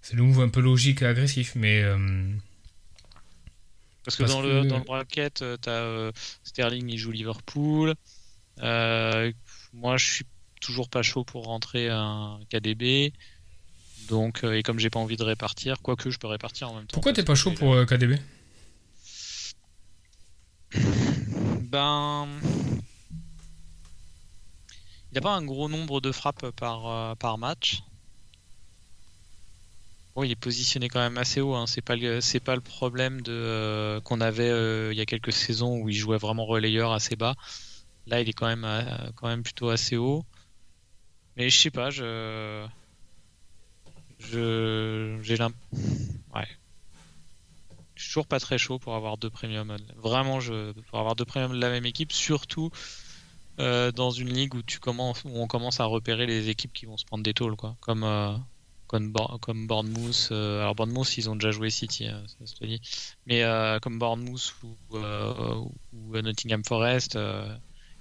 [0.00, 1.84] c'est le move un peu logique et agressif, mais.
[4.02, 6.10] Parce que, dans, Le, dans le bracket, t'as
[6.42, 7.94] Sterling, il joue Liverpool.
[8.60, 10.24] Moi, je suis
[10.60, 13.12] toujours pas chaud pour rentrer un KDB.
[14.08, 16.94] Donc, et comme j'ai pas envie de répartir, quoique je peux répartir en même temps.
[16.94, 18.16] Pourquoi t'es pas chaud pour KDB
[21.70, 22.26] Ben.
[25.10, 27.80] Il n'y a pas un gros nombre de frappes par, euh, par match.
[30.14, 31.54] Bon, il est positionné quand même assez haut.
[31.54, 31.66] Hein.
[31.66, 35.32] C'est pas c'est pas le problème de euh, qu'on avait euh, il y a quelques
[35.32, 37.34] saisons où il jouait vraiment relayeur assez bas.
[38.08, 38.66] Là, il est quand même
[39.16, 40.24] quand même plutôt assez haut.
[41.36, 42.66] Mais je sais pas, je
[44.18, 45.78] je j'ai l'impression.
[46.34, 46.48] Ouais.
[47.96, 49.76] Suis toujours pas très chaud pour avoir deux premiums.
[49.96, 52.70] Vraiment, je pour avoir deux premiums de la même équipe, surtout
[53.60, 56.86] euh, dans une ligue où tu commences, où on commence à repérer les équipes qui
[56.86, 57.76] vont se prendre des tôles, quoi.
[57.80, 58.36] Comme euh,
[58.86, 59.66] comme, comme.
[59.70, 62.80] Euh, alors Bournemouth, ils ont déjà joué City, hein, ça se dit.
[63.26, 63.42] Mais
[63.82, 64.76] comme Bournemouth ou,
[65.92, 67.18] ou Nottingham Forest,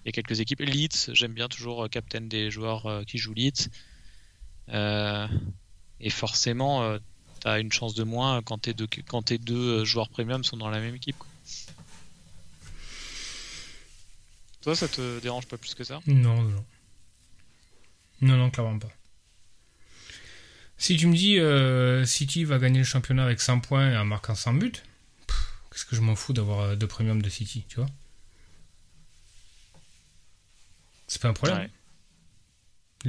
[0.08, 0.62] il y a quelques équipes.
[0.62, 3.70] Leeds, j'aime bien toujours captain des joueurs qui jouent Leeds.
[4.70, 6.98] et forcément,
[7.42, 10.58] tu as une chance de moins quand tes deux, quand tes deux joueurs premium sont
[10.58, 11.18] dans la même équipe.
[14.62, 16.00] Toi, ça te dérange pas plus que ça?
[16.08, 16.50] Non, non,
[18.22, 18.38] non.
[18.38, 18.92] Non, clairement pas.
[20.78, 24.06] Si tu me dis euh, City va gagner le championnat avec 100 points et en
[24.06, 24.74] marquant 100 buts,
[25.72, 27.88] qu'est-ce que je m'en fous d'avoir euh, deux premiums de City, tu vois?
[31.08, 31.70] C'est pas un problème.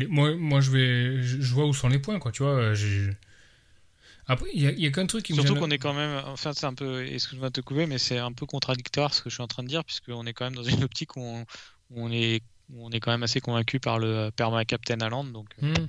[0.08, 2.74] moi, moi je vais, je vois où sont les points, quoi, tu vois.
[2.74, 3.10] J'ai
[4.30, 6.74] après, il y a, qu'un truc qui Surtout qu'on est quand même, enfin c'est un
[6.74, 9.46] peu, excuse-moi de te couper, mais c'est un peu contradictoire ce que je suis en
[9.46, 11.44] train de dire, puisqu'on est quand même dans une optique où
[11.94, 12.42] on, est,
[12.76, 15.24] on est quand même assez convaincu par le perma Captain Haaland.
[15.24, 15.46] Donc...
[15.62, 15.72] Euh.
[15.72, 15.88] Hmm.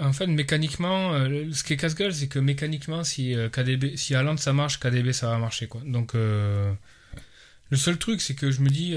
[0.00, 4.14] En fait, mécaniquement, euh, ce qui est casse-gueule, c'est que mécaniquement, si euh, KDB, si
[4.14, 5.82] Haaland ça marche, KDB ça va marcher quoi.
[5.84, 6.14] Donc
[7.72, 8.94] le seul truc, c'est que je me dis,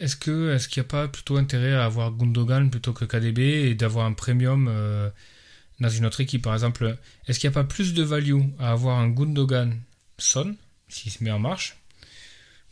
[0.00, 3.68] est-ce que est-ce qu'il n'y a pas plutôt intérêt à avoir Gundogan plutôt que KDB
[3.68, 4.68] et d'avoir un premium
[5.78, 6.42] dans une autre équipe?
[6.42, 6.96] Par exemple,
[7.28, 9.78] est-ce qu'il n'y a pas plus de value à avoir un Gundogan
[10.18, 10.56] Son,
[10.88, 11.76] s'il se met en marche,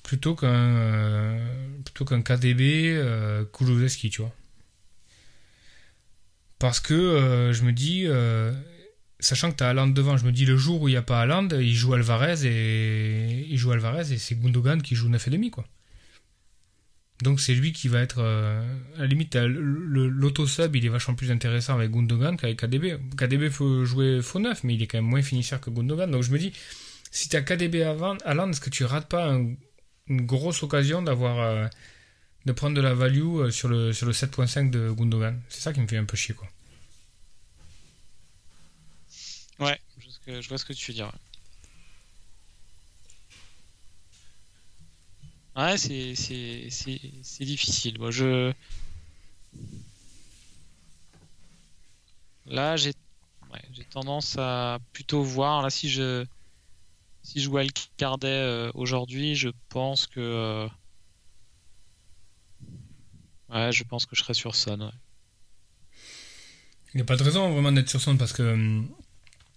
[0.02, 1.38] plutôt qu'un euh,
[1.84, 4.32] plutôt qu'un KDB euh, tu vois?
[6.58, 8.52] Parce que euh, je me dis, euh,
[9.22, 11.02] sachant que tu as Haaland devant, je me dis le jour où il n'y a
[11.02, 15.50] pas Haaland, il joue Alvarez et il joue Alvarez et c'est Gundogan qui joue 9,5
[15.50, 15.64] quoi.
[17.22, 18.60] Donc c'est lui qui va être, euh,
[18.96, 22.96] à la limite, l'auto-sub, il est vachement plus intéressant avec Gundogan qu'avec KDB.
[23.16, 26.10] KDB faut jouer faux neuf, mais il est quand même moins finisseur que Gundogan.
[26.10, 26.52] Donc je me dis,
[27.12, 29.38] si tu as KDB avant, Alan, est-ce que tu rates pas
[30.08, 31.66] une grosse occasion d'avoir, euh,
[32.44, 35.40] de prendre de la value euh, sur le, sur le 7.5 de Gundogan?
[35.48, 36.48] C'est ça qui me fait un peu chier, quoi.
[40.26, 41.12] Je vois ce que tu veux dire.
[45.56, 47.98] Ouais, c'est, c'est, c'est, difficile.
[47.98, 48.52] Moi, je.
[52.46, 52.94] Là, j'ai,
[53.52, 55.62] ouais, j'ai tendance à plutôt voir.
[55.62, 56.24] Là, si je,
[57.22, 57.50] si je
[57.96, 60.20] Cardet euh, aujourd'hui, je pense que.
[60.20, 60.68] Euh,
[63.50, 64.80] ouais, je pense que je serais sur Son.
[64.80, 64.92] Ouais.
[66.94, 68.88] Il n'y a pas de raison vraiment d'être sur Son parce que hum,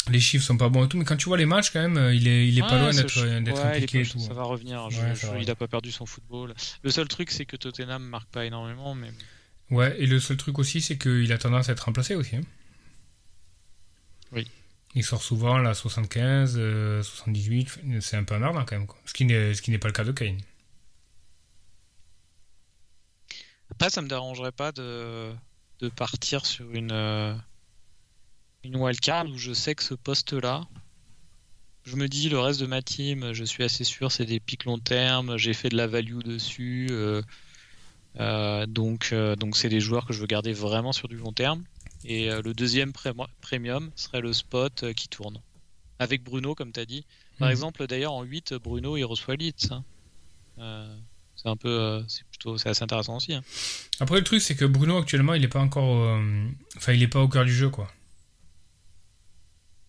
[0.09, 2.13] les chiffres sont pas bons et tout, mais quand tu vois les matchs, quand même,
[2.13, 4.05] il est, il est pas loin d'être, impliqué.
[4.05, 4.87] ça va revenir.
[5.39, 6.53] il a pas perdu son football.
[6.83, 9.11] Le seul truc, c'est que Tottenham marque pas énormément, mais.
[9.71, 12.35] Ouais, et le seul truc aussi, c'est qu'il a tendance à être remplacé aussi.
[12.35, 12.41] Hein.
[14.31, 14.47] Oui.
[14.93, 16.53] Il sort souvent là 75,
[17.01, 18.87] 78, euh, c'est un peu emmerdant quand même.
[18.87, 18.97] Quoi.
[19.05, 20.37] Ce qui n'est, ce qui n'est pas le cas de Kane.
[23.71, 25.33] Après, ça me dérangerait pas de,
[25.79, 26.91] de partir sur une.
[28.65, 30.63] Une wildcard où je sais que ce poste-là,
[31.83, 34.65] je me dis le reste de ma team, je suis assez sûr, c'est des pics
[34.65, 37.21] long terme, j'ai fait de la value dessus, euh,
[38.19, 41.31] euh, donc euh, donc c'est des joueurs que je veux garder vraiment sur du long
[41.31, 41.63] terme.
[42.05, 42.91] Et le deuxième
[43.41, 45.39] premium serait le spot qui tourne.
[45.97, 47.03] Avec Bruno, comme tu as dit.
[47.39, 47.51] Par mhm.
[47.51, 49.71] exemple, d'ailleurs, en 8, Bruno, il reçoit Leeds.
[49.71, 50.87] Hein.
[51.35, 52.03] c'est un peu.
[52.07, 52.59] c'est plutôt.
[52.59, 53.33] C'est assez intéressant aussi.
[53.33, 53.43] Hein.
[53.99, 56.19] Après, le truc, c'est que Bruno, actuellement, il n'est pas encore.
[56.77, 57.91] Enfin, il n'est pas au cœur du jeu, quoi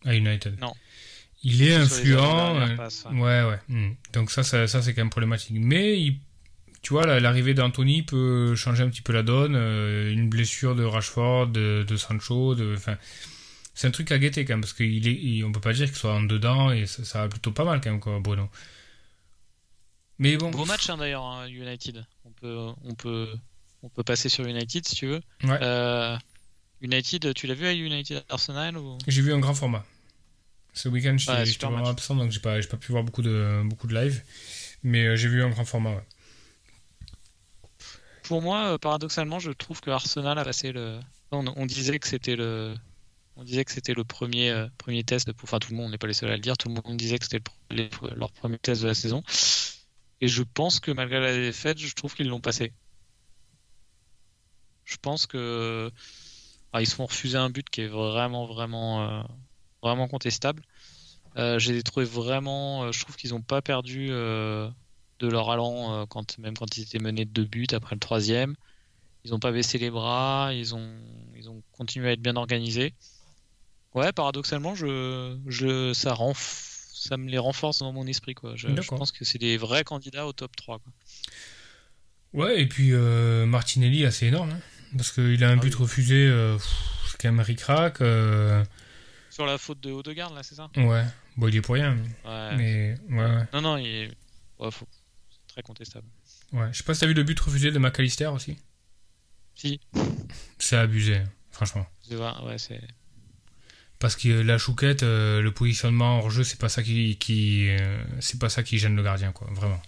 [0.06, 0.58] à United.
[0.60, 0.72] Non.
[1.42, 2.56] Il est influent.
[2.56, 2.76] Euh,
[3.12, 3.58] ouais, ouais.
[3.68, 3.92] Hmm.
[4.12, 5.56] Donc ça, ça, c'est quand même problématique.
[5.60, 6.14] Mais
[6.82, 9.54] tu vois, l'arrivée d'Anthony peut changer un petit peu la donne.
[9.56, 12.76] Euh, une blessure de Rashford, de, Sancho, de,
[13.74, 15.96] c'est un truc à guetter quand même parce qu'il est, on peut pas dire qu'il
[15.96, 18.48] soit en dedans et ça, va plutôt pas mal quand même quoi, Bruno.
[20.18, 20.50] Mais bon.
[20.50, 22.04] Gros match hein, d'ailleurs, hein, United.
[22.24, 23.28] On peut, on peut,
[23.82, 25.20] on peut passer sur United si tu veux.
[25.44, 25.58] Ouais.
[25.60, 26.16] Euh,
[26.80, 28.96] United, tu l'as vu à United Arsenal ou...
[29.06, 29.84] J'ai vu un grand format.
[30.76, 33.94] Ce week-end, j'étais vraiment absent, donc j'ai pas, pas pu voir beaucoup de, beaucoup de
[33.94, 34.22] live.
[34.82, 36.04] Mais euh, j'ai vu un grand format,
[38.24, 41.00] Pour moi, euh, paradoxalement, je trouve que Arsenal a passé le.
[41.32, 42.74] On, disait que c'était le.
[43.36, 45.30] On disait que c'était le premier, euh, premier test.
[45.42, 46.58] Enfin, tout le monde, n'est pas les seuls à le dire.
[46.58, 47.42] Tout le monde disait que c'était
[48.14, 49.22] leur premier test de la saison.
[50.20, 52.74] Et je pense que malgré la défaite, je trouve qu'ils l'ont passé.
[54.84, 55.90] Je pense que.
[56.74, 59.26] Ah, ils se font refuser un but qui est vraiment, vraiment,
[59.86, 60.62] vraiment contestable.
[61.38, 64.70] Euh, j'ai trouvé vraiment, euh, je trouve qu'ils n'ont pas perdu euh,
[65.18, 68.54] de leur allant quand même quand ils étaient menés de deux buts après le troisième.
[69.24, 70.88] Ils n'ont pas baissé les bras, ils ont,
[71.36, 72.94] ils ont continué à être bien organisés.
[73.94, 78.34] Ouais, paradoxalement, je, je, ça, ça me les renforce dans mon esprit.
[78.34, 78.52] Quoi.
[78.54, 80.78] Je, pense que c'est des vrais candidats au top 3.
[80.78, 80.92] Quoi.
[82.34, 84.50] Ouais, et puis Martinelli, assez énorme.
[84.50, 84.60] Hein,
[84.96, 86.30] parce qu'il a un ah but refusé,
[87.10, 88.00] c'est quand même ric-rac.
[89.36, 90.70] Sur la faute de Odegaard, là, c'est ça?
[90.78, 91.04] Ouais.
[91.36, 91.94] Bon, il est pour rien.
[92.24, 93.44] Mais, ouais.
[93.52, 94.10] Non, non, il est
[95.46, 96.06] très contestable.
[96.54, 96.72] Ouais.
[96.72, 98.56] Je sais pas si t'as vu le but refusé de McAllister aussi.
[99.54, 99.78] Si.
[100.58, 101.20] C'est abusé,
[101.50, 101.86] franchement.
[102.10, 102.80] Ouais, c'est.
[103.98, 108.02] Parce que la chouquette, euh, le positionnement hors jeu, c'est pas ça qui, qui euh,
[108.20, 109.48] c'est pas ça qui gêne le gardien, quoi.
[109.50, 109.82] Vraiment.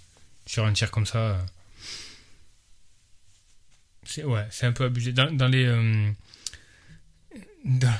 [0.44, 1.42] Sur un tir comme ça, euh,
[4.02, 5.14] c'est ouais, c'est un peu abusé.
[5.14, 5.64] Dans, dans les
[7.64, 7.98] dans,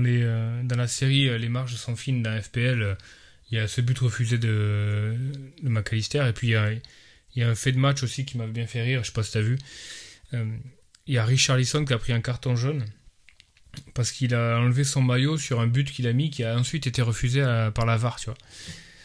[0.00, 2.94] les, euh, dans la série euh, Les marges sont fines d'un FPL, euh,
[3.50, 5.16] il y a ce but refusé de,
[5.62, 6.82] de McAllister, et puis il y, a, il
[7.36, 9.22] y, a, un fait de match aussi qui m'a bien fait rire, je sais pas
[9.22, 9.58] si tu as vu.
[10.32, 12.84] il y a Richarlison qui a pris un carton jaune
[13.94, 16.86] parce qu'il a enlevé son maillot sur un but qu'il a mis qui a ensuite
[16.86, 17.40] été refusé
[17.74, 18.38] par la VAR, tu vois.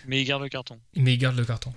[0.07, 0.79] Mais il garde le carton.
[0.95, 1.73] Mais il garde le carton.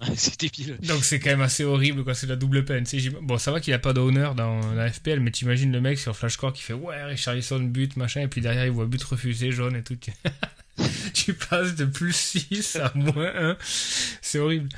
[0.14, 0.78] c'est débile.
[0.82, 2.14] Donc c'est quand même assez horrible, quoi.
[2.14, 2.84] C'est la double peine.
[3.22, 6.16] Bon, ça va qu'il a pas d'honneur dans la FPL, mais t'imagines le mec sur
[6.16, 9.76] Flashcore qui fait ouais, Richarlison but, machin, et puis derrière il voit but refusé, jaune
[9.76, 9.98] et tout.
[11.14, 13.56] tu passes de plus 6 à moins 1.
[13.60, 14.68] C'est horrible.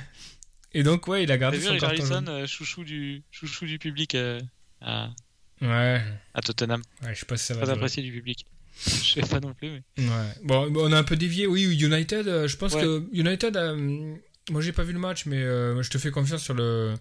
[0.72, 4.40] Et donc, ouais, il a gardé son Richarlison, euh, chouchou, du, chouchou du public euh,
[4.80, 5.10] à,
[5.60, 6.00] ouais.
[6.32, 6.82] à Tottenham.
[7.02, 7.66] Ouais, je sais pas si ça va.
[7.66, 8.46] Pas apprécié du public.
[8.86, 9.68] Je sais pas non plus.
[9.68, 9.82] Mais...
[9.98, 10.34] Ouais.
[10.42, 11.46] Bon, on a un peu dévié.
[11.46, 13.74] Oui, United, euh, je pense que United a
[14.48, 16.94] moi, j'ai pas vu le match, mais euh, je te fais confiance sur le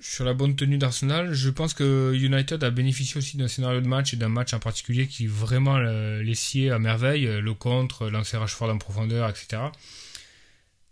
[0.00, 1.32] sur la bonne tenue d'Arsenal.
[1.32, 4.58] Je pense que United a bénéficié aussi d'un scénario de match et d'un match en
[4.58, 9.28] particulier qui vraiment euh, les sciait à merveille, euh, le contre, lancer fort en profondeur,
[9.30, 9.62] etc.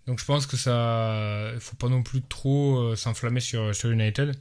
[0.06, 4.34] Donc je pense que ça, il faut pas non plus trop s'enflammer sur, sur United.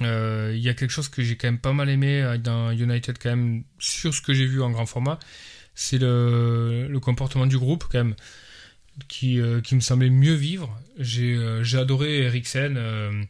[0.00, 3.30] Il y a quelque chose que j'ai quand même pas mal aimé dans United quand
[3.30, 5.18] même sur ce que j'ai vu en grand format,
[5.74, 8.14] c'est le, le comportement du groupe quand même
[9.08, 10.78] qui, euh, qui me semblait mieux vivre.
[10.98, 12.76] J'ai euh, adoré Eriksen.
[12.76, 13.24] Euh,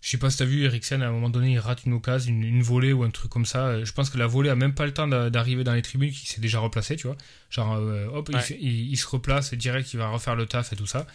[0.00, 2.32] je sais pas si t'as vu Eriksen, à un moment donné, il rate une occasion,
[2.32, 3.82] une, une, volée ou un truc comme ça.
[3.82, 6.26] Je pense que la volée a même pas le temps d'arriver dans les tribunes, qui
[6.26, 7.16] s'est déjà replacé, tu vois.
[7.48, 7.80] Genre,
[8.12, 11.06] hop, il, se replace et direct, il va refaire le taf et tout ça.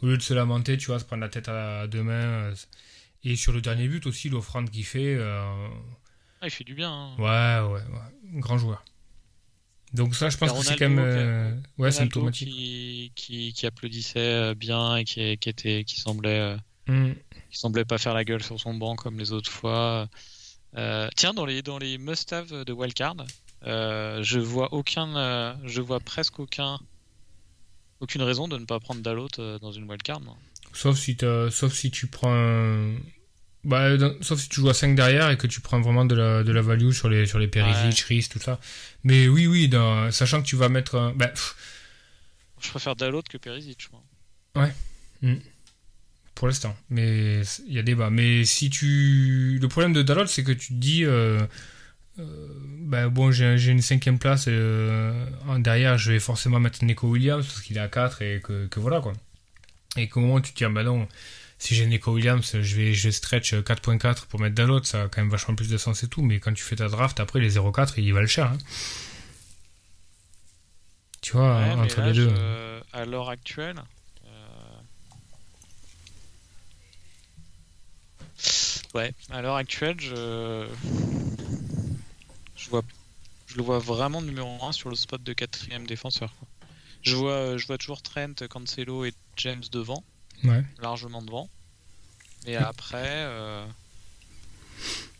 [0.00, 2.52] Au lieu de se lamenter, tu vois, se prendre la tête à deux mains.
[3.24, 5.18] et sur le dernier but aussi, l'offrande qu'il fait.
[6.40, 6.92] Ah, il fait du bien.
[6.92, 7.16] Hein.
[7.18, 8.40] Ouais, ouais, ouais.
[8.40, 8.84] Grand joueur.
[9.96, 12.48] Donc ça, je pense que c'est quand même euh, ouais, symptomatique.
[12.48, 16.56] Qui, qui, qui, applaudissait euh, bien et qui, qui, était, qui semblait, euh,
[16.88, 17.14] mm.
[17.50, 20.08] qui semblait pas faire la gueule sur son banc comme les autres fois.
[21.16, 23.16] tiens, dans les, dans les must-have de Wildcard,
[23.64, 26.78] je vois aucun, je vois presque aucun,
[28.00, 29.28] aucune raison de ne pas prendre Dalot
[29.60, 30.20] dans une Wildcard.
[30.74, 31.16] Sauf si,
[31.50, 32.96] sauf si tu prends un,
[33.66, 36.44] bah, sauf si tu joues à 5 derrière et que tu prends vraiment de la,
[36.44, 38.60] de la value sur les, sur les Perisic, tout ça.
[39.02, 41.12] Mais oui, oui, dans, sachant que tu vas mettre.
[41.16, 41.32] Bah,
[42.60, 44.02] je préfère Dalot que Perisic, moi.
[44.56, 44.72] Ouais.
[45.22, 45.40] Hmm.
[46.34, 46.76] Pour l'instant.
[46.90, 48.10] Mais il y a débat.
[48.10, 49.58] Mais si tu.
[49.60, 51.04] Le problème de Dalot, c'est que tu te dis.
[51.04, 51.40] Euh,
[52.18, 52.48] euh,
[52.80, 54.46] bah, bon, j'ai une cinquième place.
[54.48, 55.26] Euh,
[55.58, 58.80] derrière, je vais forcément mettre Nico Williams parce qu'il est à 4 et que, que
[58.80, 59.12] voilà, quoi.
[59.96, 61.08] Et qu'au moment où tu te dis, ah, bah non
[61.58, 65.22] si j'ai Nico Williams, je vais, je stretch 4.4 pour mettre Dalot, ça a quand
[65.22, 67.56] même vachement plus de sens et tout, mais quand tu fais ta draft, après les
[67.56, 68.52] 0.4, il va le cher.
[68.52, 68.58] Hein.
[71.22, 72.32] Tu vois, entre les deux.
[72.92, 73.76] à l'heure actuelle,
[74.26, 74.76] euh,
[78.94, 80.68] ouais, à l'heure actuelle, je...
[82.54, 82.82] je vois,
[83.46, 86.32] je le vois vraiment numéro 1 sur le spot de quatrième défenseur.
[87.02, 90.04] Je vois, je vois toujours Trent, Cancelo et James devant
[90.78, 91.48] largement devant.
[92.46, 93.66] Et après, euh,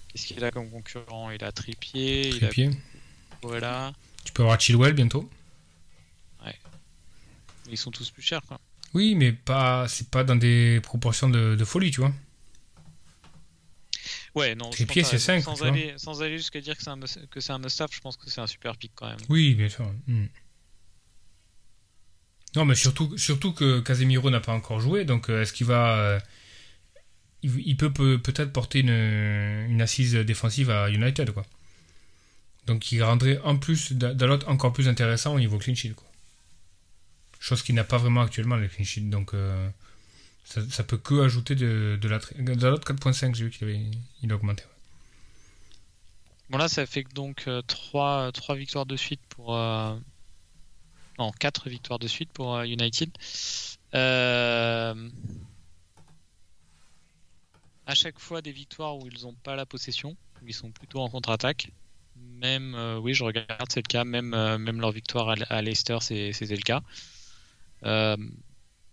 [0.08, 1.30] qu'est-ce qu'il a comme concurrent?
[1.30, 2.28] Il a Trippier.
[2.28, 3.92] il a
[4.24, 5.28] Tu peux avoir Chilwell bientôt.
[6.44, 6.54] Ouais.
[7.68, 8.60] Ils sont tous plus chers, quoi.
[8.94, 12.12] Oui, mais pas, c'est pas dans des proportions de, folie, tu vois.
[14.34, 14.70] Ouais, non.
[14.70, 15.42] Trippier, c'est 5.
[15.42, 17.00] Sans, aller, sans aller jusqu'à dire que c'est un,
[17.30, 19.18] que c'est un must-have, je pense que c'est un super pick quand même.
[19.28, 19.90] Oui, bien sûr.
[20.06, 20.26] Hmm.
[22.56, 26.18] Non, mais surtout, surtout que Casemiro n'a pas encore joué, donc est-ce qu'il va.
[27.42, 31.44] il, peut peut-être porter une, une, assise défensive à United, quoi.
[32.66, 35.94] Donc il rendrait en plus Dalot encore plus intéressant au niveau clean sheet.
[35.94, 36.06] Quoi.
[37.38, 39.02] Chose qu'il n'a pas vraiment actuellement les clean sheet.
[39.02, 39.68] Donc euh,
[40.44, 42.18] ça, peut que ajouter de, de la...
[42.38, 43.80] Dalot 4.5 j'ai vu qu'il avait,
[44.22, 44.64] il a augmenté.
[46.50, 49.56] Bon là ça fait donc 3, euh, 3 victoires de suite pour...
[49.56, 49.96] Euh...
[51.18, 53.10] Non 4 victoires de suite pour euh, United.
[53.92, 54.94] À
[57.94, 61.08] chaque fois des victoires où ils n'ont pas la possession, où ils sont plutôt en
[61.08, 61.70] contre-attaque
[62.40, 64.04] même, euh, oui, je regarde, c'est le cas.
[64.04, 66.82] Même, euh, même leur victoire à, Leicester, c'était le cas.
[67.84, 68.16] Euh,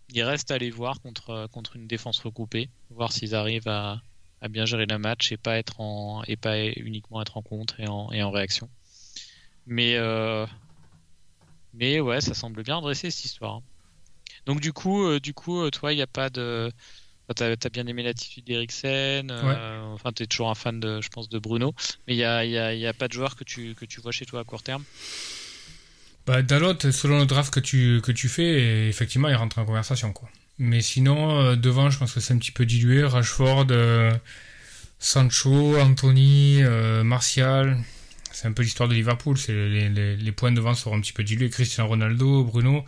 [0.10, 4.02] il reste à aller voir contre, contre une défense regroupée, voir s'ils arrivent à,
[4.42, 7.80] à, bien gérer le match et pas être en et pas uniquement être en contre
[7.80, 8.70] et en, et en réaction.
[9.66, 9.98] Mais
[11.74, 13.62] mais ouais, ça semble bien dressé cette histoire.
[14.46, 16.72] Donc du coup, du coup, toi, il n'y a pas de
[17.36, 19.32] T'as as bien aimé l'attitude d'Eriksen.
[19.32, 21.74] Euh, enfin, t'es toujours un fan de, je pense, de Bruno.
[22.08, 24.02] Mais il n'y a, y a, y a, pas de joueur que tu, que tu
[24.02, 24.84] vois chez toi à court terme?
[26.28, 30.12] Bah, Dalot, selon le draft que tu, que tu fais, effectivement, il rentre en conversation.
[30.12, 30.30] Quoi.
[30.60, 33.04] Mais sinon, euh, devant, je pense que c'est un petit peu dilué.
[33.04, 34.12] Rashford, euh,
[35.00, 36.62] Sancho, Anthony,
[37.04, 37.78] Martial.
[38.34, 39.38] C'est un peu l'histoire de Liverpool.
[39.48, 41.50] Les, les, les, points devant seront un petit peu dilués.
[41.50, 42.84] Cristiano Ronaldo, Bruno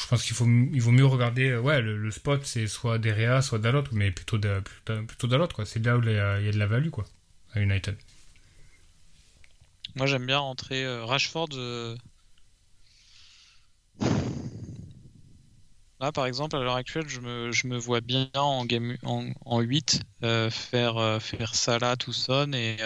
[0.00, 1.50] je pense qu'il faut, il vaut mieux regarder.
[1.50, 5.66] Euh, ouais, le, spot, c'est soit Derea, soit Dalot, mais plutôt, de, plutôt, Dalot, quoi.
[5.66, 7.04] C'est là où il y a de la value, quoi,
[7.54, 7.96] à United.
[9.94, 11.48] Moi, j'aime bien rentrer euh, Rashford.
[16.00, 19.30] Là, par exemple, à l'heure actuelle, je me, je me vois bien en, game, en,
[19.44, 20.02] en 8
[20.50, 22.76] faire, faire Salah tout son et,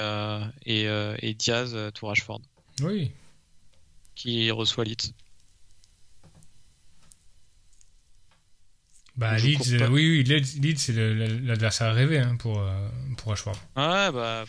[0.67, 2.41] et, et Diaz tout Rashford.
[2.83, 3.11] Oui.
[4.15, 5.15] Qui reçoit Leeds.
[9.21, 13.57] Bah, Leeds, euh, oui, oui, Leeds, c'est l'adversaire rêvé hein, pour, euh, pour Ashford.
[13.77, 14.47] Ouais, bah,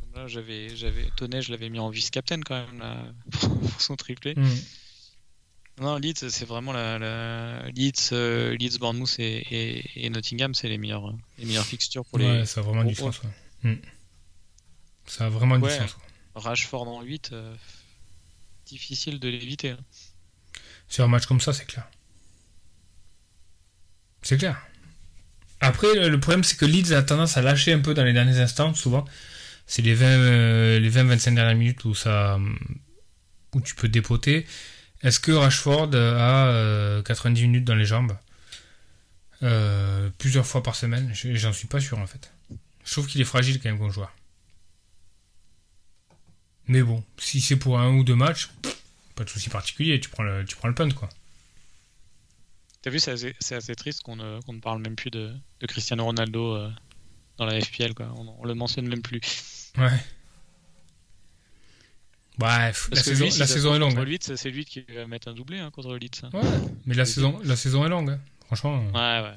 [0.00, 3.04] comme là, j'avais, j'avais, Tonnet, je l'avais mis en vice-captain quand même, là,
[3.70, 4.34] pour son triplé.
[4.34, 4.48] Mm.
[5.80, 7.68] Non, Leeds, c'est vraiment la, la...
[7.70, 12.26] Leeds, euh, Leeds, Bournemouth et, et, Nottingham, c'est les meilleures, les meilleures fixtures pour les.
[12.26, 13.20] Ouais, ça a vraiment du sens.
[13.22, 13.70] Ouais.
[13.70, 13.78] Mm.
[15.06, 15.96] Ça a vraiment du sens.
[16.36, 17.32] Rashford en 8,
[18.66, 19.70] difficile de l'éviter.
[19.70, 19.78] Hein.
[20.88, 21.88] Sur un match comme ça, c'est clair.
[24.22, 24.60] C'est clair.
[25.60, 28.38] Après, le problème, c'est que Leeds a tendance à lâcher un peu dans les derniers
[28.38, 29.04] instants, souvent.
[29.66, 32.38] C'est les 20, euh, les 20-25 dernières minutes où, ça,
[33.54, 34.46] où tu peux dépoter.
[35.04, 38.16] Est-ce que Rashford a 90 euh, minutes dans les jambes
[39.42, 41.12] euh, plusieurs fois par semaine?
[41.14, 42.32] J'en suis pas sûr en fait.
[42.84, 44.12] Je trouve qu'il est fragile quand même comme joueur.
[46.66, 48.48] Mais bon, si c'est pour un ou deux matchs,
[49.14, 51.10] pas de souci particulier, tu prends le, tu prends le punt quoi.
[52.80, 53.12] T'as vu, c'est
[53.54, 56.70] assez, triste qu'on ne, ne, parle même plus de, de Cristiano Ronaldo euh,
[57.38, 58.12] dans la FPL, quoi.
[58.16, 59.20] On, on, le mentionne même plus.
[59.78, 60.04] Ouais.
[62.38, 64.18] Bref, la, saison, la saison est longue.
[64.20, 66.22] C'est lui qui va mettre un doublé hein, contre Leeds.
[66.32, 66.40] Ouais,
[66.84, 68.20] mais la saison, la saison est longue, hein.
[68.46, 68.78] franchement.
[68.92, 69.36] Ouais, ouais.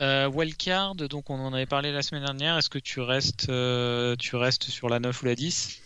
[0.00, 2.58] Euh, wildcard, donc on en avait parlé la semaine dernière.
[2.58, 5.80] Est-ce que tu restes, euh, tu restes sur la 9 ou la 10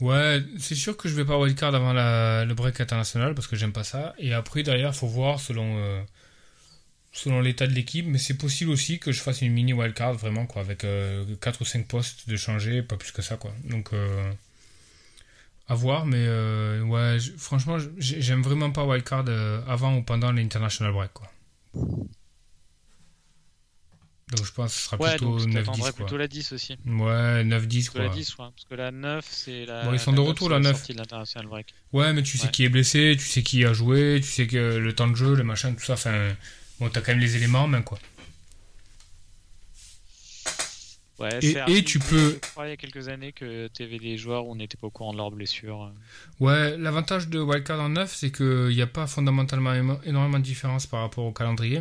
[0.00, 3.54] Ouais, c'est sûr que je vais pas wildcard avant la, le break international parce que
[3.54, 4.14] j'aime pas ça.
[4.18, 6.02] Et après, derrière, faut voir selon, euh,
[7.14, 8.06] selon l'état de l'équipe.
[8.06, 11.24] Mais c'est possible aussi que je fasse une mini wildcard vraiment, quoi, avec 4 euh,
[11.60, 13.54] ou 5 postes de changer, pas plus que ça, quoi.
[13.64, 14.30] Donc, euh,
[15.68, 16.28] à voir, mais
[16.82, 19.24] ouais, franchement, j'aime vraiment pas wildcard
[19.66, 21.30] avant ou pendant l'international break, quoi.
[24.36, 25.92] Donc je pense que ce sera plutôt 9-10.
[25.92, 26.76] plutôt la 10 aussi.
[26.86, 28.02] Ouais, 9-10 quoi.
[28.02, 29.84] La 10, ouais, parce que la 9, c'est la.
[29.84, 30.90] Bon, ils sont de retour la 9.
[31.92, 34.76] Ouais, mais tu sais qui est blessé, tu sais qui a joué, tu sais que
[34.76, 35.94] le temps de jeu, le machin, tout ça.
[35.94, 36.34] Enfin,
[36.78, 37.98] bon, t'as quand même les éléments en main quoi.
[41.20, 42.40] Ouais, et, et tu peux.
[42.42, 44.76] Je crois il y a quelques années que tu avais des joueurs où on n'était
[44.76, 45.92] pas au courant de leurs blessures.
[46.40, 49.72] Ouais, l'avantage de Wildcard en 9, c'est qu'il n'y a pas fondamentalement
[50.04, 51.80] énormément de différence par rapport au calendrier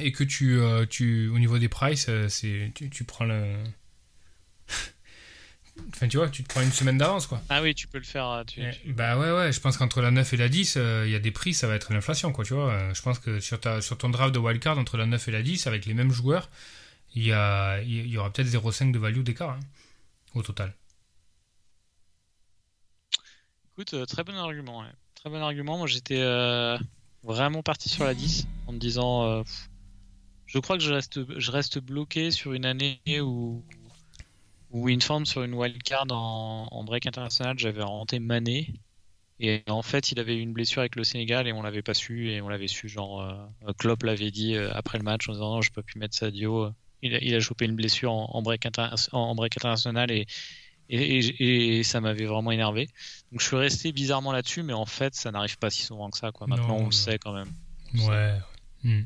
[0.00, 3.54] et que tu, euh, tu au niveau des prices, euh, c'est tu, tu, prends le
[5.94, 7.40] Enfin, tu vois, tu te prends une semaine d'avance, quoi.
[7.48, 8.26] Ah oui, tu peux le faire.
[8.26, 8.44] Euh,
[8.86, 11.30] bah ouais, ouais, je pense qu'entre la 9 et la 10, il y a des
[11.30, 12.92] prix, ça va être l'inflation, quoi, tu vois.
[12.92, 15.42] je pense que sur, ta, sur ton draft de wildcard, entre la 9 et la
[15.42, 16.50] 10, avec les mêmes joueurs,
[17.14, 19.60] il y, a, y aura peut-être 0,5 de value d'écart, hein,
[20.34, 20.74] au total.
[23.72, 25.78] Écoute, très bon argument, Très bon argument.
[25.78, 26.22] Moi, j'étais
[27.22, 29.42] vraiment parti sur la 10, en me disant
[30.48, 33.62] je crois que je reste, je reste bloqué sur une année où,
[34.74, 38.74] Inform sur une wildcard en, en break international, j'avais renté Mané.
[39.40, 41.94] Et en fait, il avait eu une blessure avec le Sénégal et on l'avait pas
[41.94, 42.30] su.
[42.30, 45.54] Et on l'avait su, genre, euh, Klopp l'avait dit euh, après le match en disant
[45.54, 46.70] non, je peux plus mettre Sadio.
[47.02, 48.66] Il a, il a chopé une blessure en, break,
[49.12, 50.26] en break international et,
[50.90, 52.88] et, et, ça m'avait vraiment énervé.
[53.30, 56.18] Donc je suis resté bizarrement là-dessus, mais en fait, ça n'arrive pas si souvent que
[56.18, 56.32] ça.
[56.32, 56.48] Quoi.
[56.48, 57.52] Maintenant, on le sait quand même.
[57.94, 58.34] Ouais.
[58.82, 59.02] Hmm.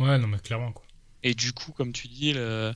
[0.00, 0.72] Ouais, non, mais clairement.
[0.72, 0.84] Quoi.
[1.22, 2.72] Et du coup, comme tu dis, euh,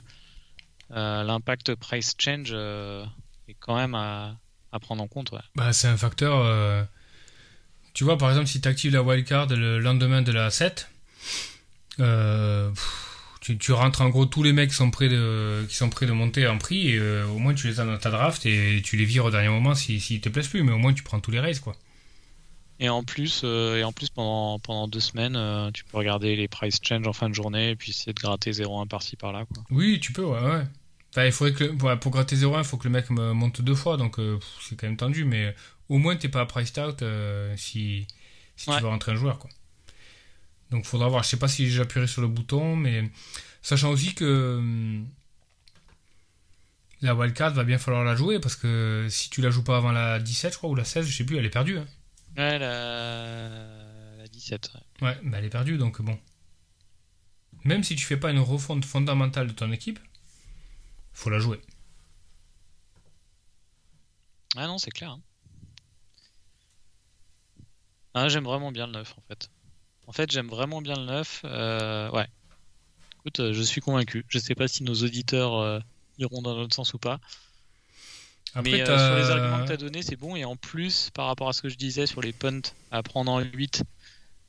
[0.89, 3.05] l'impact price change euh,
[3.47, 4.37] est quand même à,
[4.71, 5.31] à prendre en compte.
[5.31, 5.39] Ouais.
[5.55, 6.39] Bah, c'est un facteur.
[6.39, 6.83] Euh,
[7.93, 10.89] tu vois, par exemple, si tu actives la wildcard le lendemain de la 7,
[13.41, 16.05] tu, tu, rentres en gros tous les mecs qui sont prêts de, qui sont prêts
[16.05, 18.97] de monter en prix et au moins tu les as dans ta draft et tu
[18.97, 21.19] les vires au dernier moment s'ils si, te plaisent plus, mais au moins tu prends
[21.19, 21.75] tous les races quoi.
[22.79, 26.35] Et en plus, euh, et en plus pendant, pendant deux semaines, euh, tu peux regarder
[26.35, 29.45] les price change en fin de journée et puis essayer de gratter 0,1 par-ci par-là.
[29.45, 29.63] Quoi.
[29.71, 30.39] Oui, tu peux, ouais.
[30.39, 30.63] ouais.
[31.17, 33.73] Enfin, il faudrait que, pour gratter 0,1, il faut que le mec me monte deux
[33.73, 35.55] fois, donc euh, c'est quand même tendu, mais
[35.89, 37.03] au moins t'es pas priced out
[37.55, 38.05] si,
[38.55, 39.39] si tu veux rentrer un joueur.
[39.39, 39.49] Quoi.
[40.69, 41.23] Donc faudra voir.
[41.23, 43.09] Je sais pas si j'appuierai sur le bouton, mais
[43.63, 45.07] sachant aussi que hum,
[47.01, 49.91] la wildcard va bien falloir la jouer parce que si tu la joues pas avant
[49.91, 51.79] la 17, je crois, ou la 16, je sais plus, elle est perdue.
[51.79, 51.87] Hein.
[52.37, 54.71] Ouais, la, la 17.
[55.01, 56.19] Ouais, ouais bah elle est perdue, donc bon.
[57.63, 59.99] Même si tu fais pas une refonte fondamentale de ton équipe,
[61.17, 61.59] faut la jouer.
[64.55, 65.11] Ah non, c'est clair.
[65.11, 65.21] Hein.
[68.13, 69.49] Ah, j'aime vraiment bien le 9 en fait.
[70.05, 71.41] En fait, j'aime vraiment bien le 9.
[71.45, 72.27] Euh, ouais.
[73.19, 74.25] Écoute, euh, je suis convaincu.
[74.29, 75.79] Je sais pas si nos auditeurs euh,
[76.19, 77.19] iront dans l'autre sens ou pas.
[78.63, 80.35] Mais euh, sur les arguments que tu as donnés, c'est bon.
[80.35, 82.61] Et en plus, par rapport à ce que je disais sur les punts
[82.91, 83.83] à prendre en 8,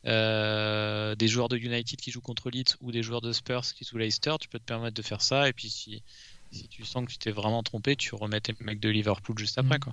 [0.06, 3.84] euh, des joueurs de United qui jouent contre Leeds ou des joueurs de Spurs qui
[3.84, 5.48] jouent Leicester, tu peux te permettre de faire ça.
[5.48, 6.02] Et puis si,
[6.50, 9.58] si tu sens que tu t'es vraiment trompé, tu remets tes mecs de Liverpool juste
[9.58, 9.76] après.
[9.76, 9.80] Mm.
[9.80, 9.92] Quoi.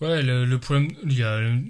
[0.00, 1.62] Ouais, le, problème, il y a le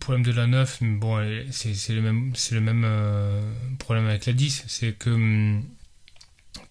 [0.00, 3.42] problème de la 9, mais bon, c'est le même, le même euh,
[3.78, 5.64] problème avec la 10, c'est que hum,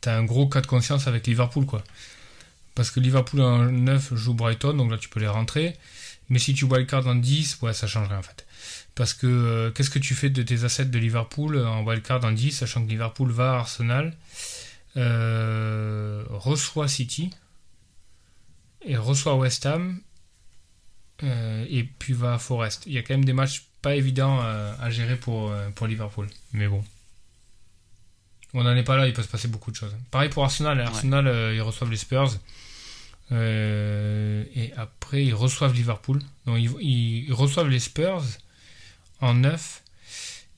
[0.01, 1.65] tu as un gros cas de conscience avec Liverpool.
[1.65, 1.83] quoi
[2.75, 5.75] parce que Liverpool en 9 joue Brighton, donc là tu peux les rentrer.
[6.29, 8.45] Mais si tu wildcard en 10, ouais, ça changerait en fait.
[8.95, 12.31] Parce que euh, qu'est-ce que tu fais de tes assets de Liverpool en wildcard en
[12.31, 14.15] 10, sachant que Liverpool va à Arsenal,
[14.97, 17.31] euh, reçoit City,
[18.85, 19.99] et reçoit West Ham,
[21.23, 22.83] euh, et puis va à Forest.
[22.85, 26.29] Il y a quand même des matchs pas évidents à gérer pour, pour Liverpool.
[26.53, 26.81] Mais bon.
[28.53, 29.93] On n'en est pas là, il peut se passer beaucoup de choses.
[30.09, 30.79] Pareil pour Arsenal.
[30.79, 32.39] Arsenal, ils reçoivent les Spurs.
[33.31, 36.21] Euh, et après, ils reçoivent Liverpool.
[36.45, 38.23] Donc, ils, reçoivent les Spurs
[39.21, 39.82] en 9.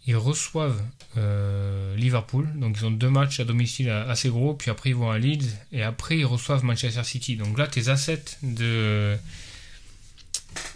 [0.08, 0.82] Ils reçoivent
[1.18, 2.48] euh, Liverpool.
[2.56, 4.54] Donc, ils ont deux matchs à domicile assez gros.
[4.54, 5.50] Puis après, ils vont à Leeds.
[5.72, 7.36] Et après, ils reçoivent Manchester City.
[7.36, 9.18] Donc là, tes assets de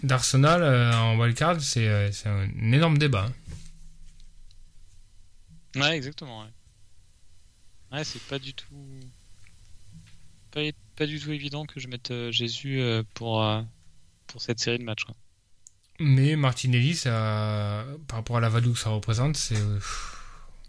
[0.04, 1.88] d'Arsenal euh, en wildcard, c'est
[2.26, 3.28] un énorme débat.
[3.28, 3.34] Hein.
[5.80, 6.46] Ouais, exactement.
[7.92, 8.66] Ouais, c'est pas du tout.
[10.52, 10.62] Pas
[11.00, 13.62] pas du tout évident que je mette euh, Jésus euh, pour, euh,
[14.28, 15.06] pour cette série de matchs.
[16.00, 19.62] Mais Martinelli, ça, par rapport à la value que ça représente, c'est.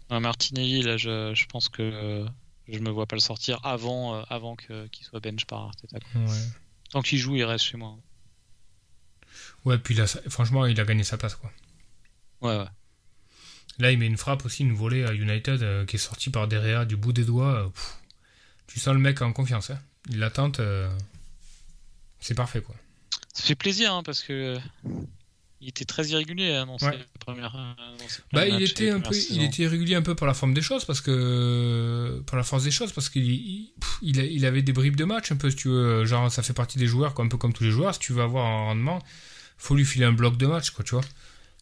[0.09, 2.25] Martinelli, là, je, je, pense que
[2.67, 5.99] je me vois pas le sortir avant, avant qu'il soit bench par Arteta.
[6.89, 7.97] Tant qu'il joue, il reste chez moi.
[9.63, 11.51] Ouais, puis là, franchement, il a gagné sa place, quoi.
[12.41, 12.69] Ouais, ouais.
[13.79, 16.85] Là, il met une frappe aussi, une volée à United qui est sortie par derrière
[16.85, 17.71] du bout des doigts.
[18.67, 19.69] tu sens le mec en confiance.
[19.69, 19.79] Hein.
[20.09, 20.89] L'attente, euh,
[22.19, 22.75] c'est parfait quoi.
[23.33, 24.57] Ça fait plaisir hein, parce que
[25.61, 29.43] il était très irrégulier hein, dans, ses premières, euh, bah, il était un peu, il
[29.43, 32.71] était irrégulier un peu par la forme des choses parce que par la force des
[32.71, 36.03] choses parce qu'il il, il, avait des bribes de match un peu si tu veux
[36.05, 38.23] genre ça fait partie des joueurs un peu comme tous les joueurs si tu veux
[38.23, 38.99] avoir un rendement
[39.57, 41.03] faut lui filer un bloc de match quoi tu vois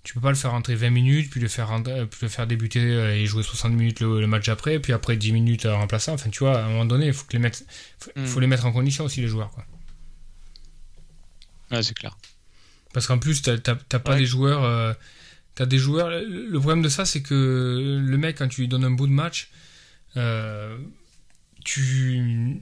[0.03, 2.79] tu peux pas le faire rentrer 20 minutes, puis le faire, puis le faire débuter
[2.79, 6.13] euh, et jouer 60 minutes le, match après, puis après 10 minutes à remplaçant.
[6.13, 7.59] Enfin, tu vois, à un moment donné, il faut, que les mettre,
[8.15, 8.25] hmm.
[8.25, 9.51] faut, les mettre en condition aussi, les joueurs.
[9.51, 9.65] Quoi.
[11.71, 12.17] Ouais, c'est clair.
[12.93, 14.63] Parce qu'en plus, t'as pas des joueurs.
[14.63, 14.93] Euh,
[15.55, 16.09] t'as des joueurs.
[16.09, 19.13] Le problème de ça, c'est que le mec, quand tu lui donnes un bout de
[19.13, 19.49] match,
[20.17, 20.77] euh,
[21.63, 22.61] tu.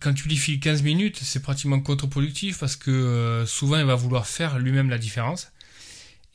[0.00, 4.26] Quand tu lui files 15 minutes, c'est pratiquement contre-productif parce que souvent il va vouloir
[4.26, 5.50] faire lui-même la différence.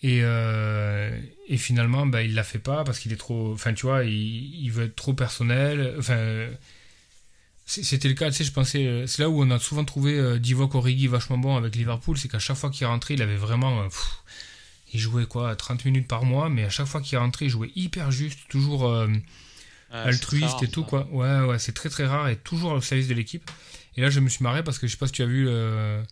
[0.03, 1.15] Et, euh,
[1.47, 3.53] et finalement, bah, il la fait pas parce qu'il est trop.
[3.53, 5.95] Enfin, tu vois, il, veut être trop personnel.
[5.99, 6.47] Enfin,
[7.65, 9.05] c'était le cas, tu sais, je pensais.
[9.07, 12.27] C'est là où on a souvent trouvé euh, Divock Origi vachement bon avec Liverpool, c'est
[12.27, 13.83] qu'à chaque fois qu'il rentrait, il avait vraiment.
[13.83, 13.87] Euh,
[14.93, 17.71] il jouait quoi 30 minutes par mois, mais à chaque fois qu'il rentrait, il jouait
[17.75, 19.07] hyper juste, toujours euh,
[19.89, 21.07] altruiste et tout, quoi.
[21.11, 23.49] Ouais, ouais, c'est très très rare et toujours au service de l'équipe.
[23.95, 25.45] Et là, je me suis marré parce que je sais pas si tu as vu
[25.45, 26.03] le,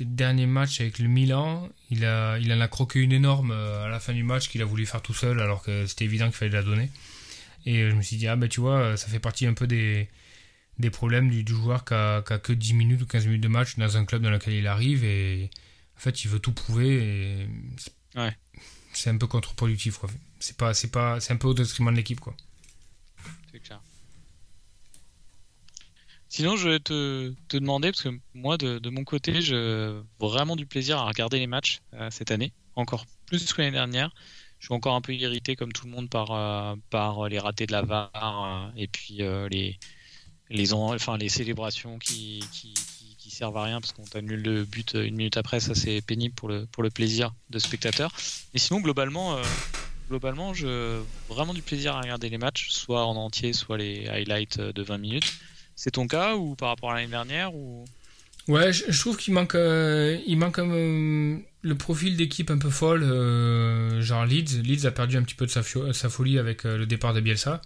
[0.00, 1.68] le dernier match avec le Milan.
[1.90, 4.62] Il, a, il en a croqué une énorme euh, à la fin du match qu'il
[4.62, 6.90] a voulu faire tout seul alors que c'était évident qu'il fallait la donner.
[7.64, 10.08] Et je me suis dit, ah ben tu vois, ça fait partie un peu des,
[10.78, 13.96] des problèmes du, joueur qui a, que 10 minutes ou 15 minutes de match dans
[13.96, 15.50] un club dans lequel il arrive et
[15.96, 17.48] en fait il veut tout prouver et
[18.92, 20.10] c'est un peu contre-productif quoi.
[20.40, 22.34] C'est pas c'est pas c'est un peu au détriment de l'équipe quoi.
[23.50, 23.80] C'est clair.
[26.28, 30.56] Sinon, je vais te, te, demander, parce que moi, de, de mon côté, j'ai vraiment
[30.56, 34.14] du plaisir à regarder les matchs euh, cette année, encore plus que l'année dernière.
[34.62, 37.66] Je suis encore un peu irrité, comme tout le monde, par, euh, par les ratés
[37.66, 39.18] de la VAR euh, et puis
[39.50, 39.76] les,
[40.50, 42.72] les, enfin, les célébrations qui, qui,
[43.28, 46.48] servent à rien parce qu'on t'annule le but une minute après, ça c'est pénible pour
[46.48, 48.12] le, pour le plaisir de spectateur.
[48.52, 49.42] Mais sinon, globalement, euh,
[50.08, 54.60] globalement, je vraiment du plaisir à regarder les matchs, soit en entier, soit les highlights
[54.60, 55.32] de 20 minutes.
[55.74, 57.84] C'est ton cas ou par rapport à l'année dernière ou...
[58.48, 63.02] Ouais, je, trouve qu'il manque, euh, il manque euh, le profil d'équipe un peu folle,
[64.00, 64.62] genre Leeds.
[64.62, 65.62] Leeds a perdu un petit peu de sa,
[66.08, 67.62] folie avec le départ de Bielsa.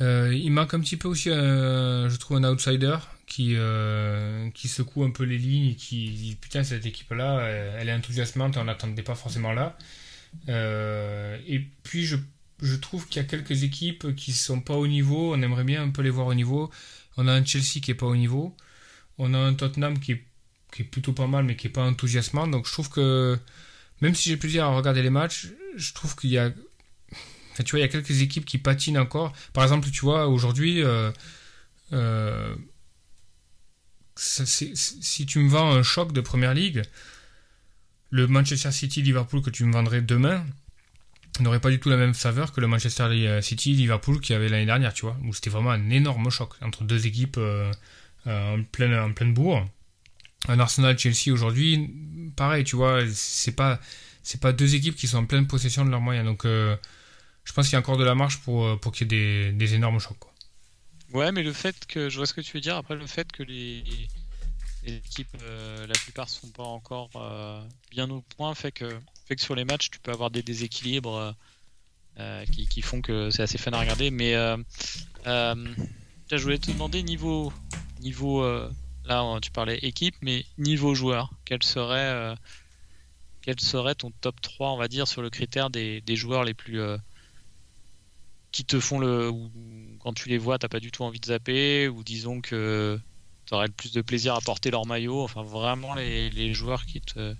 [0.00, 5.04] Euh, il manque un petit peu aussi, je trouve, un outsider qui, euh, qui secoue
[5.04, 7.46] un peu les lignes et qui dit putain, cette équipe-là,
[7.78, 9.76] elle est enthousiasmante, on n'attendait pas forcément là.
[10.48, 12.16] Euh, et puis, je,
[12.62, 15.82] je trouve qu'il y a quelques équipes qui sont pas au niveau, on aimerait bien
[15.82, 16.70] un peu les voir au niveau.
[17.16, 18.56] On a un Chelsea qui est pas au niveau,
[19.18, 20.24] on a un Tottenham qui est,
[20.72, 22.46] qui est plutôt pas mal, mais qui est pas enthousiasmant.
[22.46, 23.38] Donc, je trouve que
[24.00, 26.50] même si j'ai plaisir à regarder les matchs, je trouve qu'il y a
[27.64, 29.32] tu vois, il y a quelques équipes qui patinent encore.
[29.52, 31.10] Par exemple, tu vois, aujourd'hui, euh,
[31.92, 32.54] euh,
[34.16, 36.82] si tu me vends un choc de première ligue,
[38.10, 40.44] le Manchester City-Liverpool que tu me vendrais demain
[41.38, 44.66] n'aurait pas du tout la même saveur que le Manchester City-Liverpool qu'il y avait l'année
[44.66, 47.72] dernière, tu vois, où c'était vraiment un énorme choc entre deux équipes euh,
[48.26, 49.66] en, pleine, en pleine bourre.
[50.48, 51.90] Un Arsenal-Chelsea aujourd'hui,
[52.36, 53.80] pareil, tu vois, c'est pas
[54.22, 56.26] c'est pas deux équipes qui sont en pleine possession de leurs moyens.
[56.26, 56.44] Donc,
[57.50, 59.52] je pense qu'il y a encore de la marge pour, euh, pour qu'il y ait
[59.52, 60.16] des, énormes chocs.
[61.12, 63.30] Ouais, mais le fait que, je vois ce que tu veux dire, après le fait
[63.32, 63.82] que les,
[64.86, 67.60] équipes, euh, la plupart sont pas encore euh,
[67.90, 68.88] bien au point, fait que,
[69.26, 71.34] fait que sur les matchs, tu peux avoir des déséquilibres
[72.52, 74.10] qui, qui, font que c'est assez fun à regarder.
[74.10, 74.34] Mais
[75.24, 77.52] je voulais te demander niveau,
[78.00, 78.44] niveau
[79.10, 82.34] là tu parlais équipe, mais niveau joueur, quel serait,
[83.58, 86.80] serait ton top 3, on va dire, sur le critère des, joueurs les plus
[88.52, 89.32] qui te font le.
[90.00, 92.98] Quand tu les vois, t'as pas du tout envie de zapper, ou disons que
[93.46, 95.22] tu aurais le plus de plaisir à porter leur maillot.
[95.22, 97.34] Enfin, vraiment les, joueurs qui te,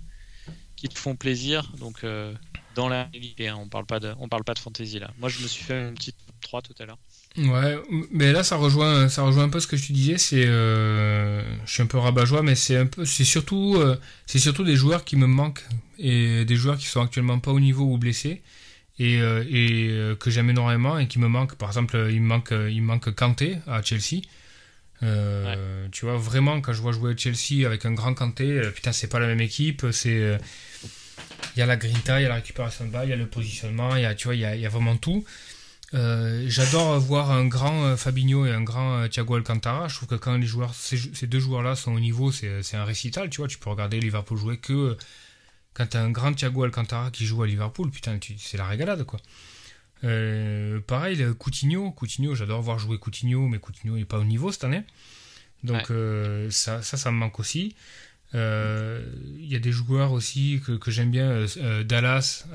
[0.95, 1.71] font plaisir.
[1.77, 2.33] Donc, euh,
[2.75, 5.11] dans la réalité, on parle pas de, on parle pas de fantasy là.
[5.19, 6.99] Moi, je me suis fait une petite 3 tout à l'heure.
[7.37, 7.77] Ouais,
[8.11, 10.17] mais là ça rejoint, ça rejoint un peu ce que tu disais.
[10.17, 14.39] C'est, euh, je suis un peu rabat-joie, mais c'est un peu, c'est surtout, euh, c'est
[14.39, 15.63] surtout des joueurs qui me manquent
[15.97, 18.41] et des joueurs qui sont actuellement pas au niveau ou blessés
[18.99, 21.55] et, euh, et que j'aime énormément et qui me manque.
[21.55, 24.23] Par exemple, il me manque, il manque Kanté à Chelsea.
[24.99, 29.19] Tu vois, vraiment, quand je vois jouer Chelsea avec un grand Kanté, putain, c'est pas
[29.19, 29.85] la même équipe.
[29.91, 30.37] C'est,
[31.55, 33.17] il y a la grinta, il y a la récupération de balle, il y a
[33.17, 35.23] le positionnement, il y a, tu vois, il y a, il y a vraiment tout.
[35.93, 39.87] J'adore voir un grand Fabinho et un grand Thiago Alcantara.
[39.87, 42.85] Je trouve que quand les joueurs, ces, ces deux joueurs-là sont au niveau, c'est un
[42.85, 43.29] récital.
[43.29, 44.97] Tu vois, tu peux regarder Liverpool jouer que
[45.73, 49.19] quand t'as un grand Thiago Alcantara qui joue à Liverpool, putain, c'est la régalade, quoi.
[50.03, 54.63] Euh, pareil, Coutinho, Coutinho, j'adore voir jouer Coutinho, mais Coutinho n'est pas au niveau cette
[54.63, 54.83] année.
[55.63, 57.75] Donc euh, ça, ça, ça me manque aussi.
[58.33, 59.01] Il euh,
[59.39, 61.45] y a des joueurs aussi que, que j'aime bien,
[61.83, 62.45] Dallas,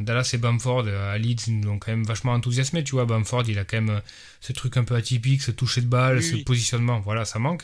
[0.00, 3.04] Dallas et Bamford à Leeds nous ont quand même vachement enthousiasmé, tu vois.
[3.04, 4.00] Bamford, il a quand même
[4.40, 7.62] ce truc un peu atypique, ce toucher de balle, ce positionnement, voilà, ça manque.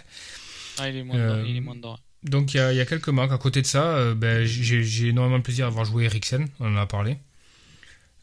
[0.78, 1.44] Ah, il est moins dedans.
[1.44, 1.98] Il est moins dedans.
[2.22, 3.32] Donc il y, a, quelques marques.
[3.32, 6.74] À côté de ça, euh, ben, j'ai énormément de plaisir à avoir joué Eriksen, on
[6.74, 7.16] en a parlé.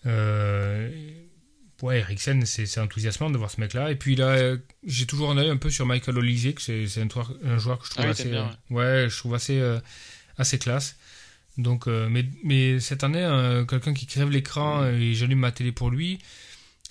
[0.05, 0.89] Euh,
[1.81, 3.91] ouais, Eriksen, c'est enthousiasmant de voir ce mec-là.
[3.91, 7.07] Et puis là, j'ai toujours un œil un peu sur Michael Olise, que c'est un,
[7.43, 8.31] un, joueur que je trouve ah assez,
[8.69, 9.07] ouais.
[9.09, 9.79] je trouve assez, euh,
[10.37, 10.97] assez classe.
[11.57, 13.27] Donc, mais, mais cette année,
[13.67, 16.19] quelqu'un qui crève l'écran et j'allume ma télé pour lui,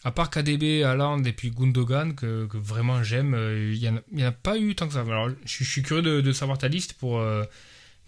[0.07, 3.81] à part KDB, Haaland et puis Gundogan, que, vraiment j'aime, euh, il
[4.13, 5.01] n'y en, a pas eu tant que ça.
[5.01, 7.21] Alors, je, suis curieux de, savoir ta liste pour.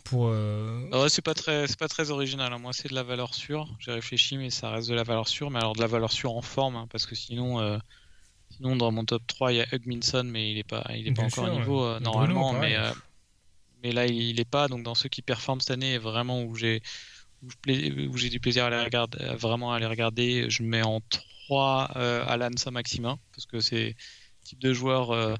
[0.09, 2.53] Euh, pour euh, ah c'est pas très, c'est pas très original.
[2.53, 2.59] Hein.
[2.59, 3.69] Moi, c'est de la valeur sûre.
[3.79, 5.51] J'ai réfléchi, mais ça reste de la valeur sûre.
[5.51, 7.81] Mais alors de la valeur sûre en forme, hein, parce que sinon,
[8.51, 11.13] sinon dans mon top 3, il y a Hugminson, mais il est pas, il est
[11.13, 12.53] pas encore au niveau normalement.
[12.53, 12.77] mais,
[13.83, 14.69] mais là, il, n'est est pas.
[14.69, 16.83] Donc dans ceux qui performent cette année, vraiment où j'ai
[17.69, 21.01] où j'ai du plaisir à les regarder, vraiment à les regarder, je mets en
[21.47, 21.85] 3
[22.27, 25.39] Alan Saint-Maximin, parce que c'est le type de joueur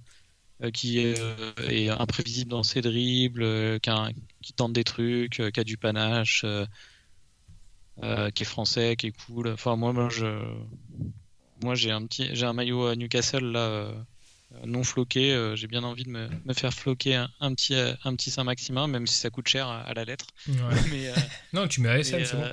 [0.73, 6.45] qui est, imprévisible dans ses dribbles, qui, tente des trucs, qui a du panache,
[8.01, 9.49] qui est français, qui est cool.
[9.49, 10.27] Enfin, moi, moi je,
[11.63, 13.93] moi j'ai un petit, j'ai un maillot à Newcastle là
[14.65, 15.33] non floqué.
[15.33, 19.07] Euh, j'ai bien envie de me, faire floquer un, petit, euh, un petit Saint-Maximin, même
[19.07, 20.27] si ça coûte cher à, la lettre.
[20.49, 21.15] Euh,
[21.53, 22.51] non, tu mets ASM, c'est bon.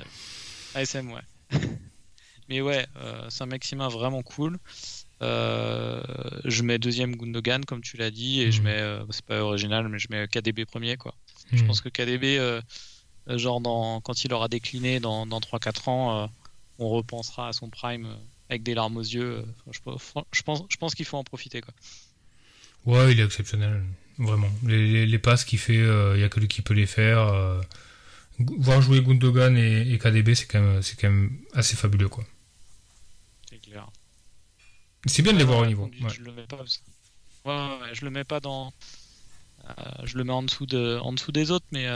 [0.74, 1.58] ASM, ouais.
[2.48, 2.86] mais ouais,
[3.28, 4.58] Saint-Maximin vraiment cool.
[5.20, 8.64] Je mets deuxième Gundogan, comme tu l'as dit, et je mhm.
[8.66, 11.14] mets, c'est pas original, mais je mets KDB premier, quoi.
[11.52, 11.68] Je mhm.
[11.68, 12.40] pense que KDB,
[13.28, 16.30] genre, dans, quand il aura décliné dans, dans 3-4 ans,
[16.78, 18.08] on repensera à son prime
[18.48, 19.44] avec des larmes aux yeux.
[19.44, 19.80] Euh, je,
[20.42, 21.60] pense, je pense qu'il faut en profiter.
[21.60, 21.74] Quoi.
[22.84, 23.82] Ouais, il est exceptionnel,
[24.18, 24.50] vraiment.
[24.64, 27.18] Les, passes qu'il fait, il euh, n'y a que lui qui peut les faire.
[27.18, 27.60] Euh,
[28.38, 32.08] voir jouer Gundogan et, KDB, c'est quand, même, quand même assez fabuleux.
[32.08, 32.24] quoi.
[35.06, 35.90] C'est bien de les voir au niveau.
[36.08, 36.64] Je le mets pas.
[37.44, 38.72] Ouais, je le mets pas dans.
[40.04, 41.86] je le mets en dessous, de, en dessous des autres, mais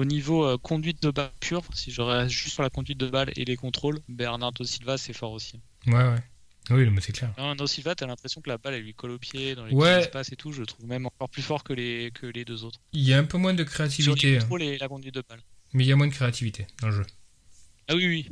[0.00, 3.06] au niveau euh, conduite de balle pure, si je reste juste sur la conduite de
[3.06, 5.60] balle et les contrôles, Bernardo Silva c'est fort aussi.
[5.86, 6.22] Ouais, ouais.
[6.70, 7.32] Oui, mais c'est clair.
[7.36, 10.00] Bernardo Silva, t'as l'impression que la balle elle lui colle au pied dans les ouais.
[10.00, 10.52] espaces et tout.
[10.52, 12.80] Je le trouve même encore plus fort que les, que les deux autres.
[12.92, 14.40] Il y a un peu moins de créativité.
[14.40, 15.40] Sur les la conduite de balle.
[15.74, 17.06] Mais il y a moins de créativité dans le jeu.
[17.88, 18.30] Ah oui, oui.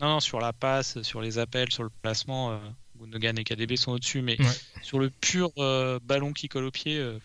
[0.00, 2.58] Non, non, sur la passe, sur les appels, sur le placement, euh,
[2.96, 4.22] Gundogan et KDB sont au-dessus.
[4.22, 4.36] Mais
[4.82, 7.18] sur le pur euh, ballon qui colle au pied, euh,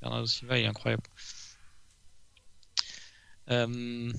[0.00, 1.02] Bernardo Silva est incroyable.
[3.50, 4.12] Euh,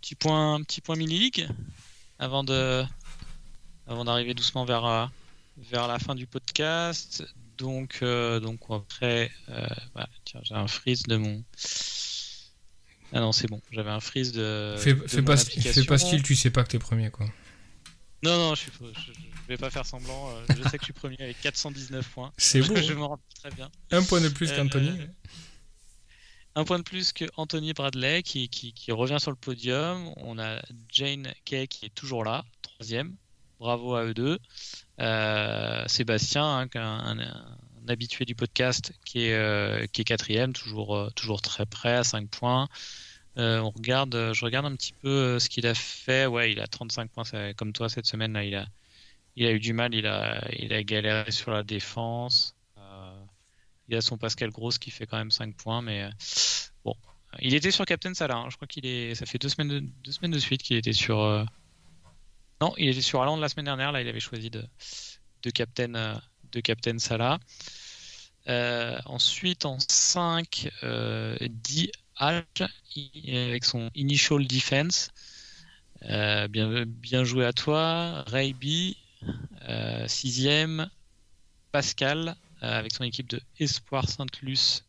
[0.00, 1.48] petit point, petit point mini league
[2.18, 2.84] avant de,
[3.86, 5.06] avant d'arriver doucement vers euh,
[5.70, 7.24] vers la fin du podcast.
[7.56, 9.32] Donc, donc après,
[10.24, 11.42] tiens, j'ai un freeze de mon.
[13.12, 13.60] Ah non, c'est bon.
[13.72, 14.76] J'avais un freeze de.
[14.78, 17.26] Fais, pas, fais pas style, tu sais pas que t'es premier, quoi.
[18.22, 19.12] Non, non, je, suis, je,
[19.48, 20.30] vais pas faire semblant.
[20.48, 22.32] Je sais que je suis premier avec 419 points.
[22.36, 22.76] C'est bon.
[22.82, 23.70] je rappelle très bien.
[23.90, 24.92] Un point de plus qu'Anthony.
[26.58, 30.12] Un point de plus que Anthony Bradley qui, qui, revient sur le podium.
[30.16, 33.14] On a Jane Kay qui est toujours là, troisième.
[33.60, 34.38] Bravo à eux deux.
[35.00, 37.18] Euh, Sébastien, hein, un,
[37.88, 42.04] habitué du podcast, qui est, euh, qui est quatrième, toujours, euh, toujours très près à
[42.04, 42.68] 5 points.
[43.36, 46.26] on regarde, je regarde un petit peu ce qu'il a fait.
[46.26, 48.32] Ouais, il a 35 points comme toi cette semaine.
[48.32, 48.66] Là, il a,
[49.38, 49.94] il a eu du mal.
[49.94, 52.54] Il a, il a galéré sur la défense.
[53.88, 56.10] Il a son Pascal Gross qui fait quand même 5 points, mais euh,
[56.84, 56.94] bon.
[57.40, 58.36] Il était sur Captain Salah.
[58.36, 58.50] Hein.
[58.50, 59.14] Je crois qu'il est.
[59.14, 61.20] Ça fait deux semaines de, deux semaines de suite qu'il était sur.
[61.20, 61.44] Euh,
[62.60, 63.92] non, il était sur Allende la semaine dernière.
[63.92, 64.62] Là, il avait choisi de,
[65.42, 66.14] de Captain, euh,
[66.52, 67.38] de Captain Salah.
[69.06, 75.10] ensuite, en 5, euh, Di avec son Initial Defense.
[76.02, 78.24] bien, bien joué à toi.
[78.26, 78.96] Ray B,
[80.06, 80.48] 6
[81.72, 84.84] Pascal, euh, avec son équipe de Espoir Sainte-Luce.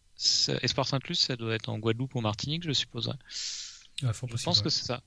[0.61, 3.13] Espoir Sainte-Luce, ça doit être en Guadeloupe ou Martinique, je suppose.
[4.03, 5.01] Ah, je pense que c'est ça.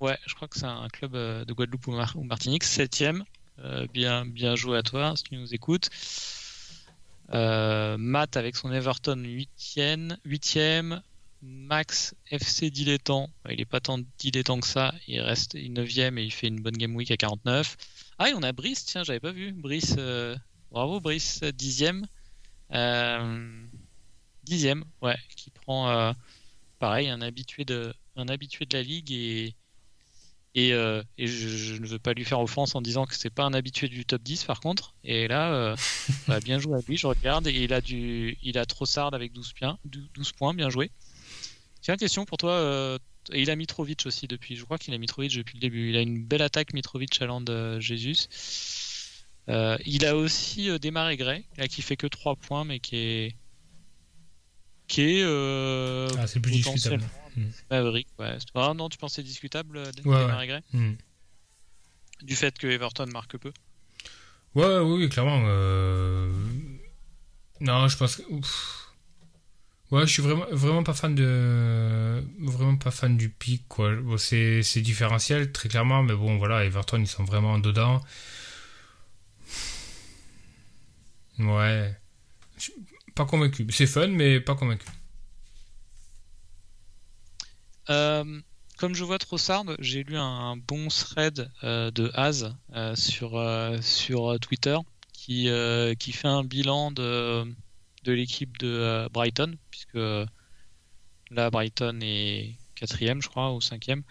[0.00, 2.64] Ouais, je crois que c'est un club euh, de Guadeloupe ou, Martinique.
[2.64, 3.24] Septième.
[3.60, 5.88] Euh, bien, bien joué à toi, si tu nous écoutes.
[7.30, 9.50] Matt avec son Everton 8
[10.24, 11.02] huitième.
[11.46, 16.32] Max FC dilettant, il est pas tant dilettant que ça, il reste 9ème et il
[16.32, 17.76] fait une bonne game week à 49.
[18.18, 19.52] Ah, et on a Brice, tiens, j'avais pas vu.
[19.52, 19.96] Brice,
[20.70, 22.06] Bravo Brice, dixième.
[22.72, 23.66] Euh,
[24.42, 26.12] dixième, ouais, qui prend euh,
[26.78, 29.54] pareil un habitué de un habitué de la ligue et
[30.56, 33.54] et, euh, je, ne veux pas lui faire offense en disant que c'est pas un
[33.54, 34.94] habitué du top 10 par contre.
[35.02, 35.74] Et là,
[36.28, 39.32] bah, bien joué à lui, je regarde et il a du il a Trossard avec
[39.32, 40.92] 12 points, 12 points, bien joué.
[41.80, 42.98] Tiens, question pour toi.
[43.32, 44.56] Et il a Mitrovic aussi depuis.
[44.56, 45.90] Je crois qu'il a Mitrovic depuis le début.
[45.90, 48.28] Il a une belle attaque Mitrovic à de Jésus.
[49.48, 52.96] Euh, il a aussi euh, démarré Gray, là, qui fait que 3 points, mais qui
[52.96, 53.36] est.
[54.86, 55.22] qui est.
[55.22, 57.04] Euh, ah, c'est plus discutable.
[57.36, 57.48] Hmm.
[57.70, 58.38] Maverick, ouais.
[58.54, 60.94] Ah, non, tu pensais discutable, euh, démarrer Gray hmm.
[62.22, 63.52] Du fait que Everton marque peu
[64.54, 65.40] Ouais, oui, clairement.
[67.60, 68.22] Non, je pense que.
[69.94, 72.20] Ouais, je suis vraiment, vraiment pas fan de.
[72.40, 73.92] Vraiment pas fan du pic, quoi.
[74.18, 78.00] C'est différentiel, très clairement, mais bon, voilà, Everton, ils sont vraiment dedans.
[81.38, 81.96] Ouais.
[83.14, 83.68] Pas convaincu.
[83.70, 84.84] C'est fun, mais pas convaincu.
[87.88, 88.40] Euh,
[88.78, 93.40] comme je vois Trossard, j'ai lu un, bon thread euh, de Az euh, sur,
[93.80, 94.76] sur Twitter
[95.12, 95.48] qui,
[96.00, 97.46] qui fait un bilan de,
[98.04, 99.94] de l'équipe de Brighton, puisque
[101.30, 104.02] là, Brighton est, quatrième, je crois, ou cinquième,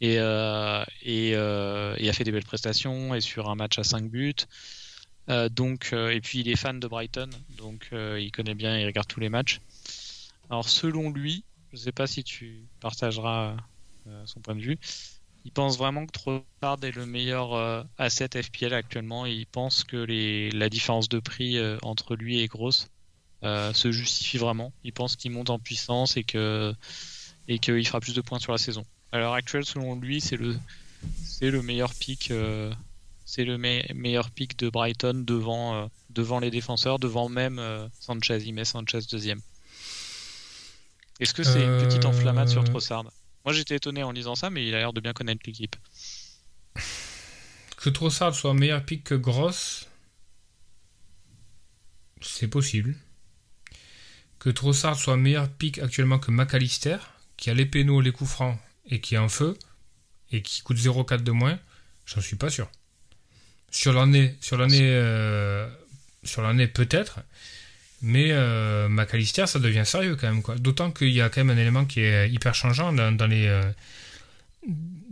[0.00, 4.34] et, et, a fait des belles prestations, et sur un match à 5 buts.
[5.50, 9.20] donc, et puis il est fan de Brighton, donc il connaît bien, il regarde tous
[9.20, 9.60] les matchs.
[10.50, 13.56] Alors selon lui, je ne sais pas si tu partageras
[14.24, 14.78] son point de vue,
[15.44, 19.26] il pense vraiment que Trossard est le meilleur euh, asset FPL actuellement.
[19.26, 22.88] Il pense que les, la différence de prix euh, entre lui et Gross
[23.44, 24.72] euh, se justifie vraiment.
[24.84, 26.74] Il pense qu'il monte en puissance et que
[27.48, 28.84] et qu'il fera plus de points sur la saison.
[29.10, 30.56] À l'heure actuelle, selon lui, c'est le
[31.24, 32.32] c'est le meilleur pick
[33.24, 37.60] c'est le meilleur pick de Brighton devant devant les défenseurs, devant même
[37.98, 38.38] Sanchez.
[38.44, 39.40] Il met Sanchez deuxième.
[41.20, 43.04] Est-ce que c'est une petite enflammade sur Trossard?
[43.44, 45.76] Moi j'étais étonné en lisant ça, mais il a l'air de bien connaître l'équipe.
[47.76, 49.88] Que Trossard soit meilleur pick que Gross,
[52.20, 52.94] c'est possible.
[54.42, 56.96] Que Trossard soit meilleur pick actuellement que McAllister,
[57.36, 58.58] qui a les pénaux, les coups francs
[58.90, 59.56] et qui est en feu,
[60.32, 61.60] et qui coûte 0,4 de moins,
[62.06, 62.68] j'en suis pas sûr.
[64.80, 65.68] Euh,
[66.24, 67.20] sur l'année peut-être,
[68.00, 70.42] mais euh, McAllister, ça devient sérieux quand même.
[70.58, 73.62] D'autant qu'il y a quand même un élément qui est hyper changeant dans, les, euh,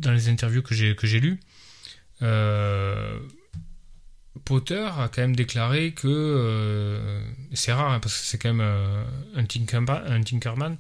[0.05, 1.39] les interviews que j'ai, que j'ai lues.
[4.51, 7.23] Euh, Potter a quand même déclaré que euh,
[7.55, 8.67] c'est rare hein, parce que c'est quand même
[9.37, 10.77] un, tinkerman, un tinkerman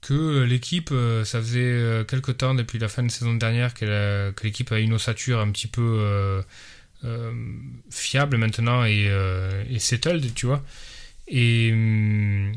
[0.00, 0.92] que l'équipe,
[1.24, 5.38] ça faisait quelques temps depuis la fin de saison dernière que l'équipe a une ossature
[5.38, 6.42] un petit peu
[7.88, 9.08] fiable maintenant et,
[9.70, 10.64] et settled, tu vois.
[11.28, 12.52] Et, hum,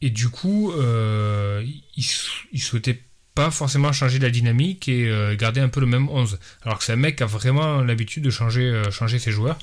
[0.00, 1.64] et du coup, euh,
[1.96, 2.04] il,
[2.52, 3.00] il, souhaitait
[3.38, 6.40] pas forcément changer la dynamique et euh, garder un peu le même 11.
[6.64, 9.60] Alors que c'est un mec qui a vraiment l'habitude de changer, euh, changer ses joueurs.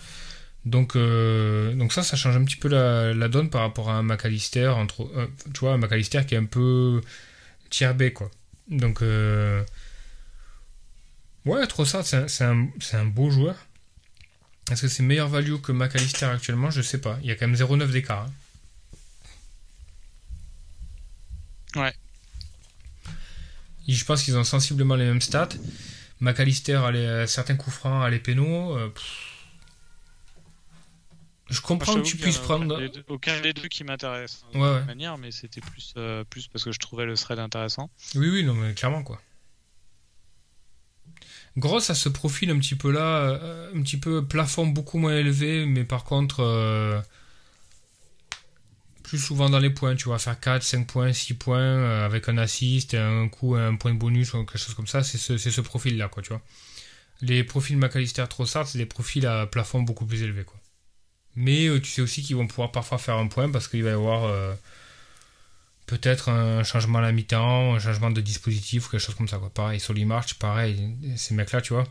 [0.63, 4.01] Donc, donc ça, ça change un petit peu la, la donne par rapport à un
[4.01, 5.11] McAllister, entre,
[5.53, 7.01] tu vois, un McAllister qui est un peu
[7.69, 8.31] tiers B, quoi.
[8.69, 9.01] Donc,
[11.45, 13.57] ouais, trop ça, c'est un, un, beau joueur.
[14.71, 16.71] Est-ce que c'est meilleur value que McAllister actuellement?
[16.71, 17.19] Je sais pas.
[17.21, 18.25] Il y a quand même 0,9 d'écart.
[21.75, 21.81] Hein.
[21.81, 21.93] Ouais.
[23.87, 25.49] Je pense qu'ils ont sensiblement les mêmes stats.
[26.19, 28.77] McAllister a les, certains coups francs, a les pénaux.
[28.77, 28.89] Euh,
[31.49, 32.81] je comprends que tu puisses prendre.
[33.07, 36.71] Aucun des deux qui m'intéresse de ouais, manière, mais c'était plus, euh, plus parce que
[36.71, 37.89] je trouvais le thread intéressant.
[38.15, 39.21] Oui, oui, non, mais clairement quoi.
[41.57, 45.15] Grosse à ce profil un petit peu là, euh, un petit peu plafond beaucoup moins
[45.15, 47.03] élevé, mais par contre
[49.15, 52.27] plus souvent dans les points, tu vois, faire 4, 5 points, 6 points euh, avec
[52.27, 55.37] un assist, un coup, un point de bonus ou quelque chose comme ça, c'est ce,
[55.37, 56.41] ce profil-là, quoi, tu vois.
[57.21, 60.59] Les profils McAllister Trossard, c'est des profils à plafond beaucoup plus élevé, quoi.
[61.37, 63.91] Mais euh, tu sais aussi qu'ils vont pouvoir parfois faire un point parce qu'il va
[63.91, 64.53] y avoir euh,
[65.85, 69.37] peut-être un changement à la mi-temps, un changement de dispositif ou quelque chose comme ça,
[69.37, 69.49] quoi.
[69.49, 71.85] Pareil, sur March, pareil, ces mecs-là, tu vois.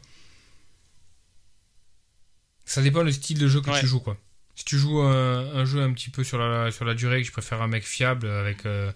[2.66, 4.18] Ça dépend du style de jeu que tu joues, quoi.
[4.56, 7.32] Si tu joues un, jeu un petit peu sur la, sur la durée, que tu
[7.32, 8.92] préfères un mec fiable avec, euh,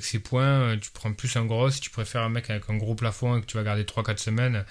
[0.00, 1.70] ses points, euh, tu prends plus un gros.
[1.70, 4.18] Si tu préfères un mec avec un gros plafond et que tu vas garder 3-4
[4.18, 4.64] semaines,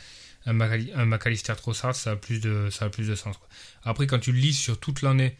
[0.45, 3.37] un, McAllister Trossard, ça a plus de, ça a plus de sens.
[3.83, 5.37] Après, quand tu lises sur toute l'année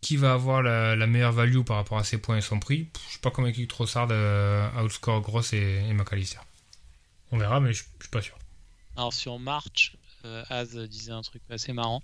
[0.00, 3.10] qui va avoir la, meilleure value par rapport à ses points et son prix, je
[3.10, 6.38] suis pas convaincu que Trossard euh, outscore Gross et, et McAllister.
[7.32, 8.38] On verra, mais je, je suis pas sûr.
[8.96, 12.02] Alors sur March, Az disait un truc assez marrant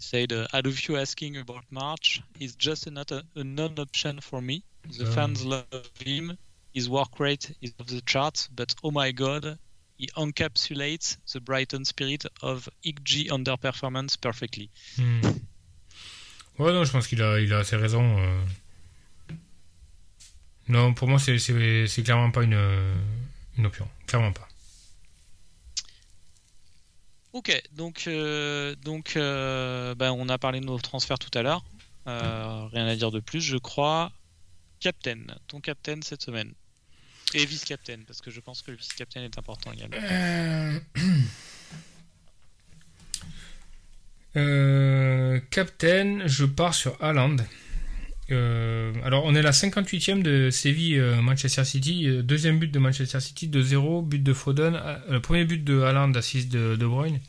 [0.00, 4.40] said, uh, "Out of you asking about March, he's just not a, a non-option for
[4.40, 4.62] me.
[4.98, 5.66] The fans love
[6.04, 6.36] him.
[6.72, 9.58] His work rate is off the charts, but oh my god,
[9.96, 15.20] he encapsulates the Brighton spirit of XG underperformance perfectly." Hmm.
[16.58, 18.18] Ouais, non, je pense qu'il a, il a assez raison.
[18.18, 18.44] Euh...
[20.68, 21.36] Non, pour moi, c'est,
[22.04, 22.60] clairement pas une,
[23.56, 23.88] une option.
[24.06, 24.49] Clairement pas.
[27.32, 28.74] Ok, donc, euh,
[29.16, 31.64] euh, ben, on a parlé de nos transferts tout à l'heure.
[32.08, 34.10] Euh, rien à dire de plus, je crois.
[34.80, 36.52] Captain, ton captain cette semaine.
[37.34, 39.96] Et vice-captain, parce que je pense que le vice-captain est important également.
[45.50, 47.36] captain, je pars sur Haaland.
[48.30, 52.22] Alors, on est la 58e de Séville-Manchester City.
[52.22, 54.02] deuxième but de Manchester City, de 0.
[54.02, 54.80] But de Foden.
[55.08, 57.20] le premier but de Haaland, assist de De Bruyne.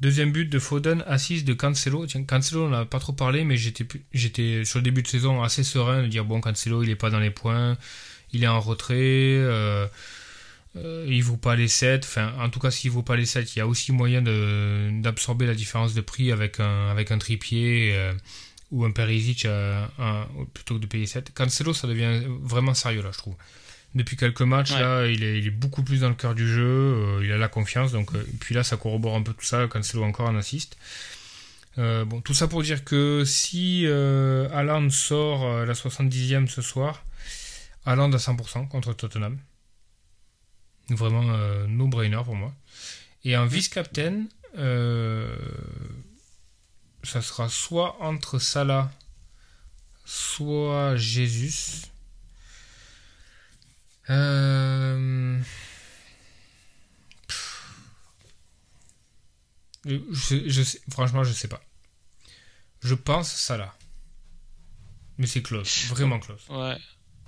[0.00, 2.06] Deuxième but de Foden, assise de Cancelo.
[2.26, 6.02] Cancelo, on n'a pas trop parlé, mais j'étais, sur le début de saison assez serein
[6.02, 7.76] de dire bon, Cancelo, il est pas dans les points,
[8.32, 9.88] il est en retrait, euh,
[10.76, 12.04] euh, il vaut pas les 7.
[12.04, 15.46] Enfin, en tout cas, s'il vaut pas les 7, il y a aussi moyen d'absorber
[15.46, 18.12] la différence de prix avec un, avec un tripier euh,
[18.70, 19.46] ou un Perisic
[20.54, 21.32] plutôt que de payer 7.
[21.34, 23.34] Cancelo, ça devient vraiment sérieux là, je trouve.
[23.94, 24.72] depuis quelques matchs.
[24.72, 27.20] Là, il est, il est, beaucoup plus dans le cœur du jeu.
[27.22, 27.92] il a la confiance.
[27.92, 28.10] Donc,
[28.40, 29.66] puis là, ça corrobore un peu tout ça.
[29.68, 30.76] Cancelo encore en assiste.
[31.76, 37.04] bon, tout ça pour dire que si Alan sort la 70e ce soir,
[37.86, 39.38] Alan à 100% contre Tottenham.
[40.90, 41.22] Vraiment
[41.68, 42.54] no-brainer pour moi.
[43.24, 44.24] Et en vice-captain,
[47.02, 48.90] ça sera soit entre Salah,
[50.04, 51.86] soit Jésus.
[54.10, 55.40] Euh...
[59.84, 61.62] Je, sais, franchement, je sais pas.
[62.82, 63.74] Je pense Salah.
[65.18, 66.46] Mais c'est close, vraiment close.
[66.48, 66.76] Ouais.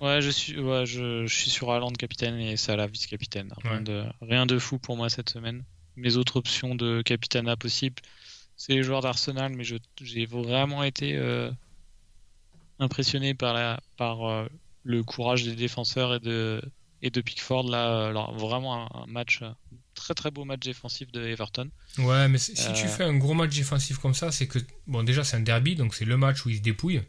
[0.00, 3.52] Ouais, je suis, ouais, je, suis sur Haaland capitaine et Salah vice-capitaine.
[3.62, 5.62] Rien, de, rien de fou pour moi cette semaine.
[5.96, 8.02] Mes autres options de capitana possibles,
[8.60, 11.50] c'est les joueurs d'Arsenal, mais j'ai vraiment été euh,
[12.78, 14.46] impressionné par, la, par euh,
[14.84, 16.60] le courage des défenseurs et de,
[17.00, 17.70] et de Pickford.
[17.70, 19.40] Là, alors, vraiment un, match,
[19.94, 21.70] très très beau match défensif de Everton.
[22.00, 25.04] Ouais, mais si tu euh, fais un gros match défensif comme ça, c'est que, bon,
[25.04, 27.00] déjà c'est un derby, donc c'est le match où ils se dépouillent.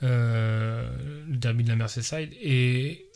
[0.00, 0.90] le
[1.28, 2.32] derby de la Merseyside.
[2.40, 3.08] Et,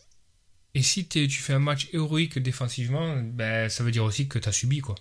[0.77, 4.49] et si tu fais un match héroïque défensivement, ben, ça veut dire aussi que tu
[4.49, 4.95] as subi, quoi.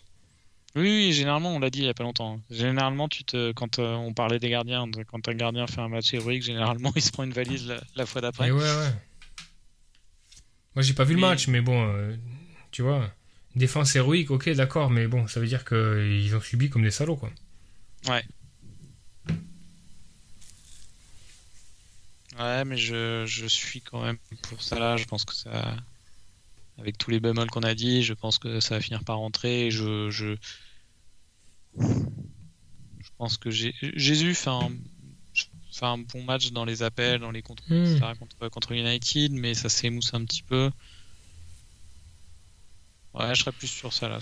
[0.76, 2.39] Oui, généralement, on l'a dit il y a pas longtemps.
[2.49, 6.13] Généralement, tu te, quand euh, on parlait des gardiens, quand un gardien fait un match
[6.13, 8.51] héroïque, généralement, il se prend une valise la, fois d'après.
[8.51, 8.93] ouais, ouais.
[10.76, 12.15] Moi, j'ai pas vu le match, mais bon, euh,
[12.72, 13.11] tu vois,
[13.55, 17.17] défense héroïque, ok, d'accord, mais bon, ça veut dire qu'ils ont subi comme des salauds,
[17.17, 17.32] quoi.
[18.07, 18.24] Ouais.
[22.39, 24.95] Ouais, mais je, je suis quand même pour ça là.
[24.95, 25.76] Je pense que ça,
[26.80, 29.69] avec tous les bémols qu'on a dit, je pense que ça va finir par rentrer.
[29.71, 30.36] Je, je,
[31.77, 34.71] je pense que Jésus fait un,
[35.71, 38.15] fait un, bon match dans les appels, dans les contrôles, hmm.
[38.17, 40.71] contre, contre, United, mais ça s'émousse un petit peu.
[43.13, 44.19] Ouais, je serais plus sur ça là.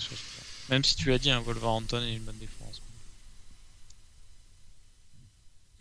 [0.70, 2.82] Même si tu as dit, un hein, Wolverhampton et une bonne défense.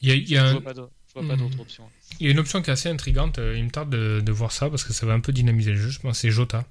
[0.01, 0.87] Il y a, je
[1.19, 1.61] vois pas d'autres hmm.
[1.61, 1.89] options.
[2.19, 3.39] Il y a une option qui est assez intrigante.
[3.55, 5.89] Il me tarde de, voir ça parce que ça va un peu dynamiser le jeu.
[5.89, 6.65] Je pense c'est Jota.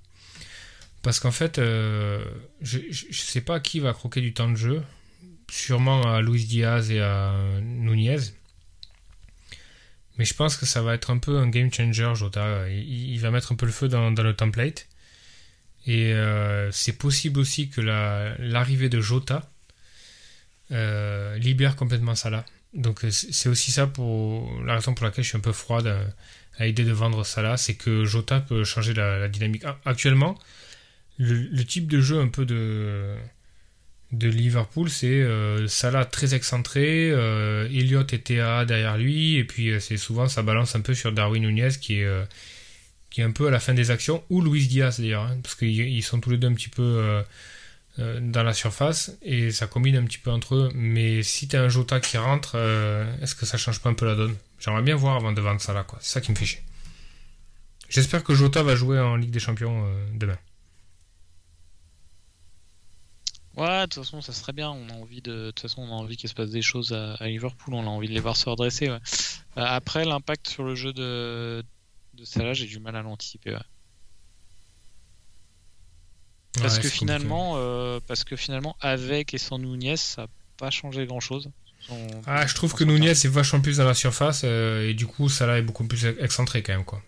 [1.02, 2.24] Parce qu'en fait, euh,
[2.62, 4.82] je ne sais pas qui va croquer du temps de jeu.
[5.50, 8.18] Sûrement à Luis Diaz et à Nunez.
[10.18, 12.68] Mais je pense que ça va être un peu un game changer, Jota.
[12.70, 14.88] Il, va mettre un peu le feu dans, le template.
[15.86, 19.48] Et euh, c'est possible aussi que l'arrivée de Jota
[20.72, 22.44] euh, libère complètement Salah.
[22.76, 25.86] Donc c'est aussi ça pour la raison pour laquelle je suis un peu froide
[26.58, 29.64] à, l'idée de vendre Salah, c'est que Jota peut changer la, dynamique.
[29.84, 30.38] Actuellement,
[31.18, 33.16] le, type de jeu un peu de,
[34.12, 39.70] de Liverpool, c'est euh, Salah très excentré, euh, Elliott et Théa derrière lui, et puis
[39.70, 42.08] euh, c'est souvent ça balance un peu sur Darwin Nunez qui est,
[43.10, 45.54] qui est un peu à la fin des actions, ou Luis Diaz d'ailleurs, hein, parce
[45.54, 47.22] qu'ils sont tous les deux un petit peu
[47.98, 50.70] dans la surface, et ça combine un petit peu entre eux.
[50.74, 52.56] Mais si tu as un Jota qui rentre,
[53.22, 54.36] est-ce que ça change pas un peu la donne?
[54.58, 55.98] J'aimerais bien voir avant de vendre Salah, quoi.
[56.02, 56.62] C'est ça qui me fait chier.
[57.88, 60.38] J'espère que Jota va jouer en Ligue des Champions demain.
[63.56, 64.70] Ouais, de toute façon, ça serait bien.
[64.70, 66.92] On a envie de, de toute façon, on a envie qu'il se passe des choses
[66.92, 67.72] à, Liverpool.
[67.74, 68.88] On a envie de les voir se redresser.
[68.88, 68.98] Euh,
[69.56, 71.64] après, l'impact sur le jeu de,
[72.14, 73.56] de Salah, j'ai du mal à l'anticiper.
[76.60, 81.06] Parce que finalement, euh, parce que finalement, avec et sans Nunez, ça n'a pas changé
[81.06, 81.50] grand chose.
[82.26, 85.28] ah, je trouve que Nunez est vachement plus dans la surface euh, et du coup,
[85.28, 87.02] Salah est beaucoup plus excentré quand même, quoi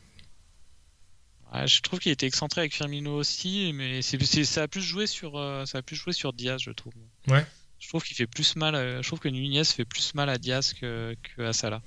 [1.65, 5.39] je trouve qu'il était excentré avec Firmino aussi, mais c'est, ça a plus joué sur
[5.39, 6.93] euh, ça a plus joué sur Diaz, je trouve.
[7.27, 7.45] Ouais.
[7.79, 8.75] Je trouve qu'il fait plus mal.
[9.03, 11.81] Je trouve que Nunez fait plus mal à Diaz que, que à Salah.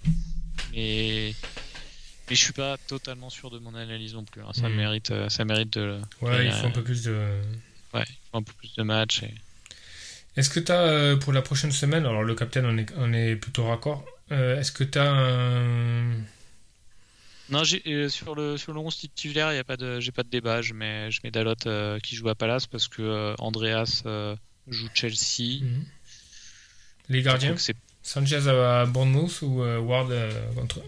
[0.73, 1.35] Mais
[2.31, 4.41] mais je suis pas totalement sûr de mon analyse non plus.
[4.41, 4.51] Hein.
[4.53, 4.75] Ça hmm.
[4.75, 5.99] mérite euh, ça mérite de.
[6.21, 7.11] Ouais, il faut un peu plus de.
[7.93, 9.23] Ouais, il faut un peu plus de matchs.
[9.23, 9.33] Et...
[10.37, 13.35] Est-ce que tu as pour la prochaine semaine, alors le capitaine on est, on est
[13.35, 14.03] plutôt raccord.
[14.31, 16.23] est-ce que tu as un
[17.51, 20.23] non, euh, sur le sur le 11 titulaire, il y a pas de j'ai pas
[20.23, 20.61] de débat.
[20.61, 24.03] Je mets je mets Dalot euh, qui joue à Palace parce que euh, Andreas
[24.67, 25.61] joue Chelsea.
[25.61, 25.85] Mhm.
[27.09, 27.55] Les gardiens.
[28.03, 30.11] Sanchez à Bournemouth ou Ward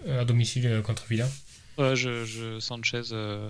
[0.08, 1.28] à domicile contre Villa?
[1.78, 3.02] Ouais, je, je Sanchez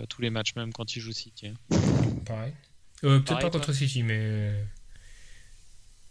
[0.08, 1.48] tous les matchs même quand il joue City.
[1.48, 1.76] Hein.
[2.24, 2.52] Pareil.
[3.00, 4.52] Peut-être pas contre City, mais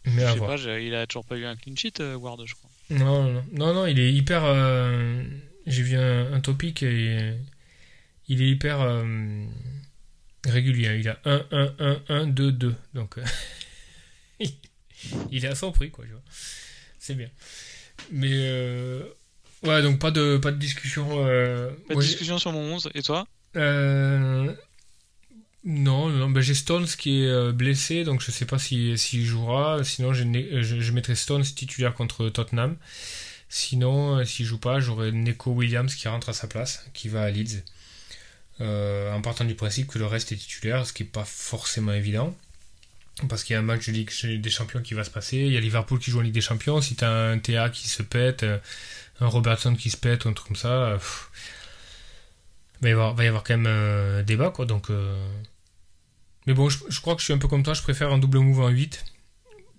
[0.06, 0.56] mais à voir.
[0.56, 2.70] Pas, il a toujours pas eu un clean sheet Ward, je crois.
[2.90, 4.44] Non, non, non, non il est hyper
[5.66, 7.34] j'ai vu un, topic et
[8.28, 9.46] il est hyper euh,
[10.46, 10.98] régulier.
[11.00, 12.76] Il a 1, 1, 1, 1, 2, 2.
[12.94, 13.24] Donc, euh,
[15.32, 16.06] il est à son prix, quoi.
[17.04, 17.28] C'est bien.
[18.14, 19.04] Mais, euh,
[19.64, 21.06] ouais, donc pas de, pas de discussion.
[21.06, 22.92] pas de discussion sur mon 11.
[22.96, 23.28] Et toi?
[23.58, 24.54] Euh,
[25.66, 29.26] non, non ben j'ai Stones qui est euh, blessé, donc je sais pas s'il si,
[29.26, 29.84] jouera.
[29.84, 30.24] Sinon, je,
[30.62, 32.78] je, je, mettrai Stones titulaire contre Tottenham.
[33.50, 37.24] Sinon, euh, s'il joue pas, j'aurai Neko Williams qui rentre à sa place, qui va
[37.24, 37.64] à Leeds.
[38.62, 42.34] en partant du principe que le reste est titulaire, ce qui n'est pas forcément évident.
[43.30, 45.38] Parce qu'il y a un match de Ligue des Champions qui va se passer.
[45.38, 46.82] Il y a Liverpool qui joue en Ligue des Champions.
[46.82, 48.44] Si tu as un TA qui se pète,
[49.20, 50.98] un Robertson qui se pète un truc comme ça,
[52.82, 54.50] il va y avoir, va y avoir quand même un débat.
[54.50, 54.90] Quoi, donc,
[56.46, 58.40] mais bon, je, crois que je suis un peu comme toi, je préfère un double
[58.40, 59.06] move en 8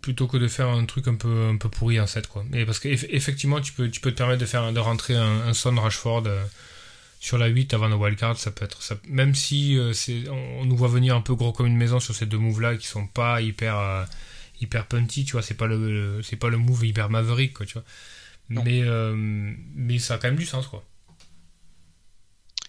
[0.00, 2.26] plutôt que de faire un truc un peu, pourri en 7.
[2.26, 2.44] Quoi.
[2.52, 5.74] Et parce qu'effectivement, tu peux, tu peux te permettre de, faire, de rentrer un, Son
[5.74, 6.44] Rashford euh,
[7.24, 8.82] sur la 8 avant le wildcard, ça peut être.
[8.82, 11.98] Ça, même si euh, c'est, on, nous voit venir un peu gros comme une maison
[11.98, 14.04] sur ces deux moves-là qui sont pas hyper, euh,
[14.60, 17.72] hyper punty, tu vois, c'est pas le, c'est pas le move hyper maverick, quoi, tu
[17.72, 17.84] vois.
[18.50, 18.82] Mais,
[19.74, 20.84] mais ça a quand même du sens, quoi.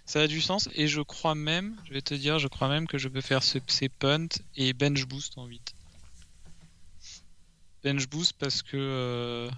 [0.05, 2.87] Ça a du sens et je crois même, je vais te dire, je crois même
[2.87, 5.75] que je peux faire ce, ces punt et bench boost en 8.
[7.83, 9.49] Bench boost parce que euh,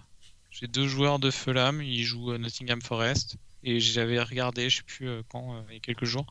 [0.49, 4.83] j'ai deux joueurs de Fulham, ils jouent à Nottingham Forest et j'avais regardé, je sais
[4.83, 6.25] plus euh, quand, euh, il y a quelques jours,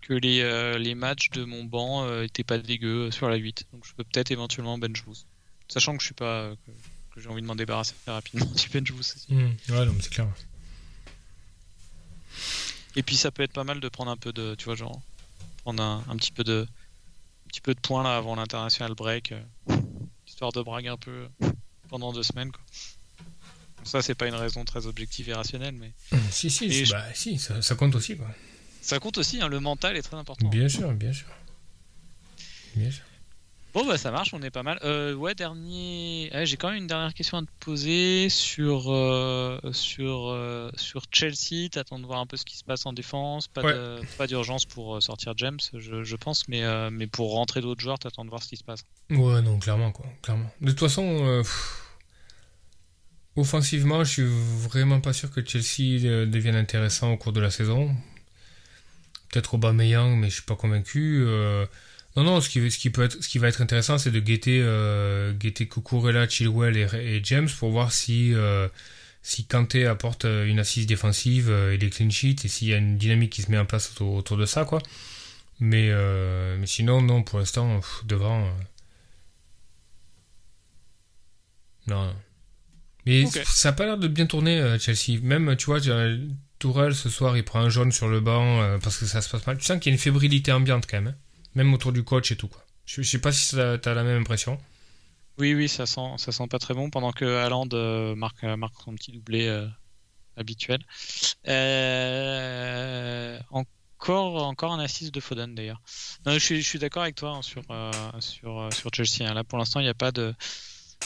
[0.00, 3.68] que les, les matchs de mon banc étaient pas dégueux sur la 8.
[3.72, 5.26] Donc je peux peut-être éventuellement bench boost.
[5.66, 6.52] Sachant que je suis pas
[7.14, 9.32] que, j'ai envie de m'en débarrasser rapidement du bench boost aussi.
[9.32, 9.56] Mmh.
[9.70, 10.28] ouais, non, c'est clair.
[12.96, 15.00] Et puis ça peut être pas mal de prendre un peu de, tu vois, genre,
[15.62, 16.66] prendre un, petit peu de,
[17.46, 19.42] un petit peu de points là avant l'international break, euh,
[20.26, 21.28] histoire de braguer un peu
[21.88, 22.62] pendant deux semaines, quoi.
[23.84, 25.92] Ça, c'est pas une raison très objective et rationnelle, mais.
[26.30, 28.26] Si, si, bah, si ça, compte aussi, quoi.
[28.80, 30.48] Ça compte aussi, hein, le mental est très important.
[30.48, 31.28] Bien sûr, bien sûr.
[32.74, 33.04] Bien sûr.
[33.74, 34.78] Bon bah ça marche, on est pas mal.
[34.84, 36.30] Euh, ouais, dernier.
[36.44, 41.70] J'ai quand même une dernière question à te poser sur euh, sur euh, sur Chelsea.
[41.72, 43.48] T'attends de voir un peu ce qui se passe en défense.
[43.48, 43.62] Pas
[44.16, 46.62] pas d'urgence pour sortir James, je, je pense, mais
[46.92, 48.84] mais pour rentrer d'autres joueurs, t'attends de voir ce qui se passe.
[49.10, 50.52] Ouais, non, clairement quoi, clairement.
[50.60, 51.42] De toute façon,
[53.36, 54.26] offensivement, je suis
[54.68, 57.94] vraiment pas sûr que Chelsea devienne intéressant au cours de la saison.
[59.30, 61.24] Peut-être Aubameyang, mais je suis pas convaincu.
[62.16, 64.20] Non, non, ce qui, ce qui, peut être, ce qui va être intéressant, c'est de
[64.20, 68.68] guetter, euh, guetter Kukurela, Chilwell et, James pour voir si, euh,
[69.22, 72.74] si Kanté apporte euh, une assise défensive euh, et des clean sheets et s'il y
[72.74, 74.80] a une dynamique qui se met en place autour, de ça, quoi.
[75.60, 75.90] Mais,
[76.58, 78.50] mais sinon, non, pour l'instant, devant.
[81.86, 82.14] Non.
[83.06, 85.20] Mais ça n'a pas l'air de bien tourner, Chelsea.
[85.22, 85.80] Même, tu vois,
[86.58, 89.46] Tourelle, ce soir, il prend un jaune sur le banc parce que ça se passe
[89.46, 89.58] mal.
[89.58, 91.08] Tu sens qu'il y a une fébrilité ambiante quand même.
[91.08, 91.24] Hein
[91.54, 92.48] même autour du coach et tout.
[92.48, 92.64] Quoi.
[92.86, 94.58] Je, sais pas si tu as la même impression.
[95.38, 98.56] Oui, oui, ça sent, ça sent pas très bon pendant que Haaland euh, marque, euh,
[98.56, 99.66] marque son petit doublé euh,
[100.36, 100.80] habituel.
[103.50, 105.80] encore, encore un assist de Foden d'ailleurs.
[106.26, 107.64] je suis, je suis d'accord avec toi hein, sur,
[108.20, 109.28] sur, sur Chelsea.
[109.28, 109.34] Hein.
[109.34, 110.34] Là, pour l'instant, il n'y a pas de.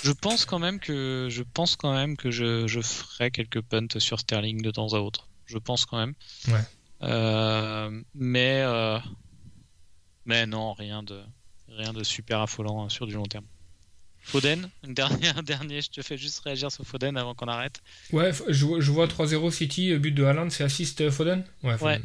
[0.03, 3.99] Je pense quand même que je pense quand même que je, je ferai quelques punts
[3.99, 5.29] sur Sterling de temps à autre.
[5.47, 6.15] Je pense quand même.
[6.49, 8.03] Ouais.
[8.15, 8.65] mais
[10.29, 11.23] mais non, rien de,
[11.69, 13.47] rien de super affolant hein, sur du long terme.
[14.21, 17.81] Foden, une dernière, un dernier, je te fais juste réagir sur Foden avant qu'on arrête.
[18.13, 21.45] Ouais, je, vois 3-0 City, but de Haaland, c'est assist euh, Foden?
[21.63, 22.03] Ouais, Foden.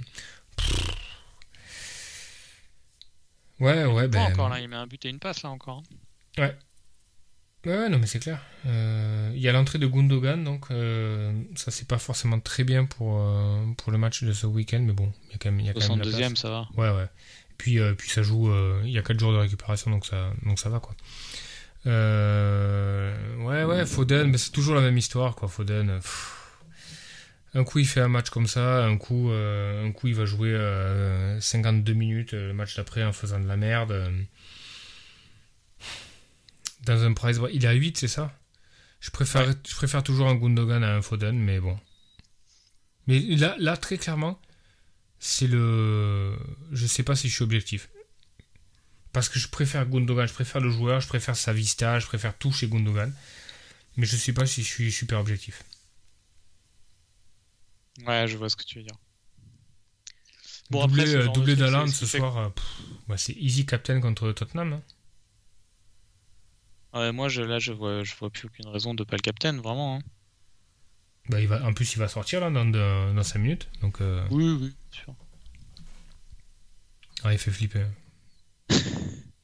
[3.59, 4.21] Ouais, ouais, ben.
[4.21, 5.83] encore là, il met un but et une passe là encore.
[6.37, 6.41] Hein.
[6.41, 6.57] Ouais.
[7.65, 8.39] Ouais, non, mais c'est clair.
[8.65, 12.85] Euh, il y a l'entrée de Gundogan, donc euh, ça c'est pas forcément très bien
[12.85, 13.25] pour,
[13.77, 15.69] pour le match de ce week-end, mais bon, il y a quand même, il y
[15.69, 16.35] a quand même la place.
[16.35, 16.67] ça va.
[16.75, 17.07] Ouais, ouais.
[17.57, 20.31] Puis, euh, puis ça joue, euh, il y a 4 jours de récupération, donc ça,
[20.45, 20.95] donc ça va quoi.
[21.85, 25.47] Euh, ouais, ouais, Foden, mais c'est toujours la même histoire quoi.
[25.47, 25.99] Foden,
[27.53, 30.57] un coup il fait un match comme ça, un coup, un coup il va jouer
[31.39, 34.11] 52 minutes le match d'après en faisant de la merde.
[36.85, 38.37] Dans un prize, il est à 8, c'est ça?
[38.99, 41.77] Je préfère, je préfère toujours un Gundogan à un Foden, mais bon.
[43.07, 44.39] Mais là, là très clairement,
[45.19, 46.37] c'est le.
[46.71, 47.89] Je sais pas si je suis objectif.
[49.11, 52.37] Parce que je préfère Gundogan, je préfère le joueur, je préfère sa vista, je préfère
[52.37, 53.13] tout chez Gundogan.
[53.97, 55.63] Mais je sais pas si je suis super objectif.
[58.07, 58.97] Ouais, je vois ce que tu veux dire.
[60.69, 62.49] Bon, doublé, après, doublé d'Alan ce soir, euh,
[63.07, 64.73] bah, c'est easy captain contre Tottenham.
[64.73, 64.81] Hein.
[66.93, 69.53] Ouais, moi je, là je vois, je vois plus aucune raison de pas le captain,
[69.53, 69.97] vraiment.
[69.97, 70.01] Hein.
[71.29, 73.69] Bah, il va, en plus, il va sortir là dans, dans 5 minutes.
[73.81, 74.25] Donc, euh...
[74.29, 75.15] Oui, oui, sûr.
[77.23, 77.85] Ah, il fait flipper.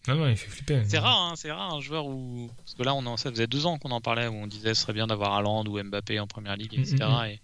[0.08, 0.84] non, non, il fait flipper.
[0.86, 2.52] C'est rare, hein, c'est rare un joueur où.
[2.58, 3.16] Parce que là, on en...
[3.16, 5.66] ça faisait deux ans qu'on en parlait, où on disait ce serait bien d'avoir Haaland
[5.68, 6.96] ou Mbappé en première ligue, etc.
[6.96, 7.26] Mm, mm, mm.
[7.28, 7.42] Et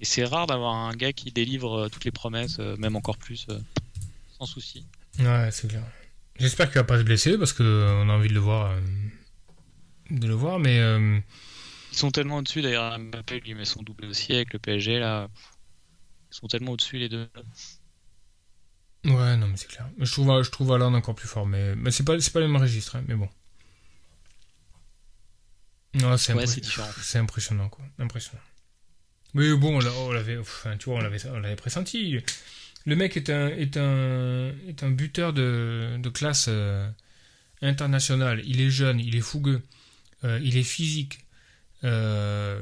[0.00, 3.48] Et c'est rare d'avoir un gars qui délivre toutes les promesses, même encore plus,
[4.38, 4.86] sans souci.
[5.18, 5.82] Ouais, c'est clair.
[6.38, 7.64] J'espère qu'il va pas se blesser parce qu'on
[8.08, 8.72] a envie de le voir.
[10.18, 10.78] De le voir, mais.
[11.92, 15.28] Ils sont tellement au-dessus, d'ailleurs, Mbappé lui met son double aussi avec le PSG, là.
[16.32, 17.28] Ils sont tellement au-dessus les deux.
[19.04, 19.88] Ouais, non, mais c'est clair.
[19.98, 22.96] Je trouve, je trouve encore plus fort, mais, mais c'est pas, pas le même registre,
[22.96, 23.28] hein, mais bon.
[26.16, 27.84] c'est impressionnant, quoi.
[27.98, 28.42] Impressionnant.
[29.34, 32.18] Mais bon, on l'avait, enfin, tu vois, on l'avait, on l'avait pressenti.
[32.86, 36.88] Le mec est un, est un, est un buteur de, de classe euh,
[37.60, 38.42] internationale.
[38.46, 39.62] Il est jeune, il est fougueux,
[40.24, 41.20] euh, il est physique.
[41.84, 42.58] Euh,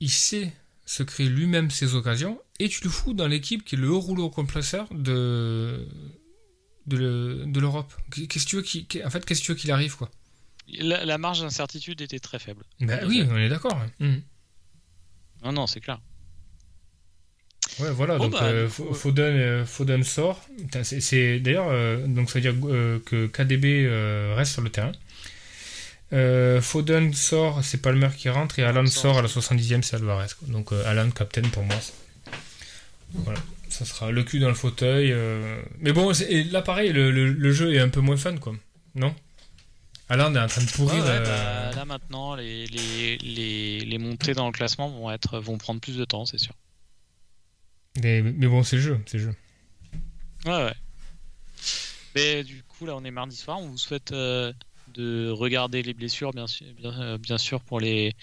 [0.00, 0.52] il sait
[0.86, 4.30] se créer lui-même ses occasions et tu le fous dans l'équipe qui est le rouleau
[4.30, 5.86] compresseur de
[6.86, 7.94] de l'Europe.
[8.10, 10.10] Qu'est-ce que tu veux qu'il en fait qu'est-ce que tu veux qu'il arrive quoi?
[10.68, 12.64] La, marge d'incertitude était très faible.
[12.80, 13.76] Ben oui, on est d'accord.
[13.76, 13.90] Hein.
[14.00, 14.22] Hum.
[15.42, 16.00] Non non, c'est clair.
[17.80, 20.40] Ouais, voilà, donc bah, euh, euh, Foden, sort.
[20.82, 22.54] C'est d'ailleurs euh, donc ça veut dire
[23.04, 23.88] que KDB
[24.36, 24.92] reste sur le terrain.
[26.12, 30.26] Euh, Foden sort, c'est Palmer qui rentre, et Alan sort à la 70e, c'est Alvarez.
[30.42, 31.76] Donc euh, Alan, captain pour moi.
[33.14, 35.12] Voilà, ça sera le cul dans le fauteuil.
[35.12, 35.62] Euh.
[35.78, 36.12] Mais bon,
[36.50, 38.54] là pareil, le, jeu est un peu moins fun, quoi.
[38.94, 39.14] Non?
[40.08, 41.02] Alan est en train de pourrir.
[41.02, 46.04] Bah, là maintenant, les, les, montées dans le classement vont, être, vont prendre plus de
[46.04, 46.54] temps, c'est sûr.
[48.02, 49.34] Mais, mais bon, c'est le jeu, c'est le jeu.
[50.44, 50.74] Ouais, ouais.
[52.14, 53.58] Mais du coup, là, on est mardi soir.
[53.58, 54.12] On vous souhaite
[54.94, 58.14] de regarder les blessures, bien sûr, bien, bien sûr pour les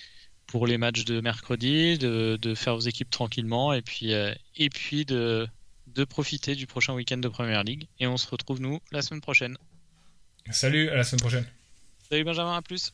[0.47, 4.69] pour les matchs de mercredi, de, de faire vos équipes tranquillement et puis euh, et
[4.69, 5.47] puis de
[5.87, 7.87] de profiter du prochain week-end de Première Ligue.
[7.99, 9.57] Et on se retrouve nous la semaine prochaine.
[10.49, 11.45] Salut, à la semaine prochaine.
[12.09, 12.93] Salut Benjamin, à plus.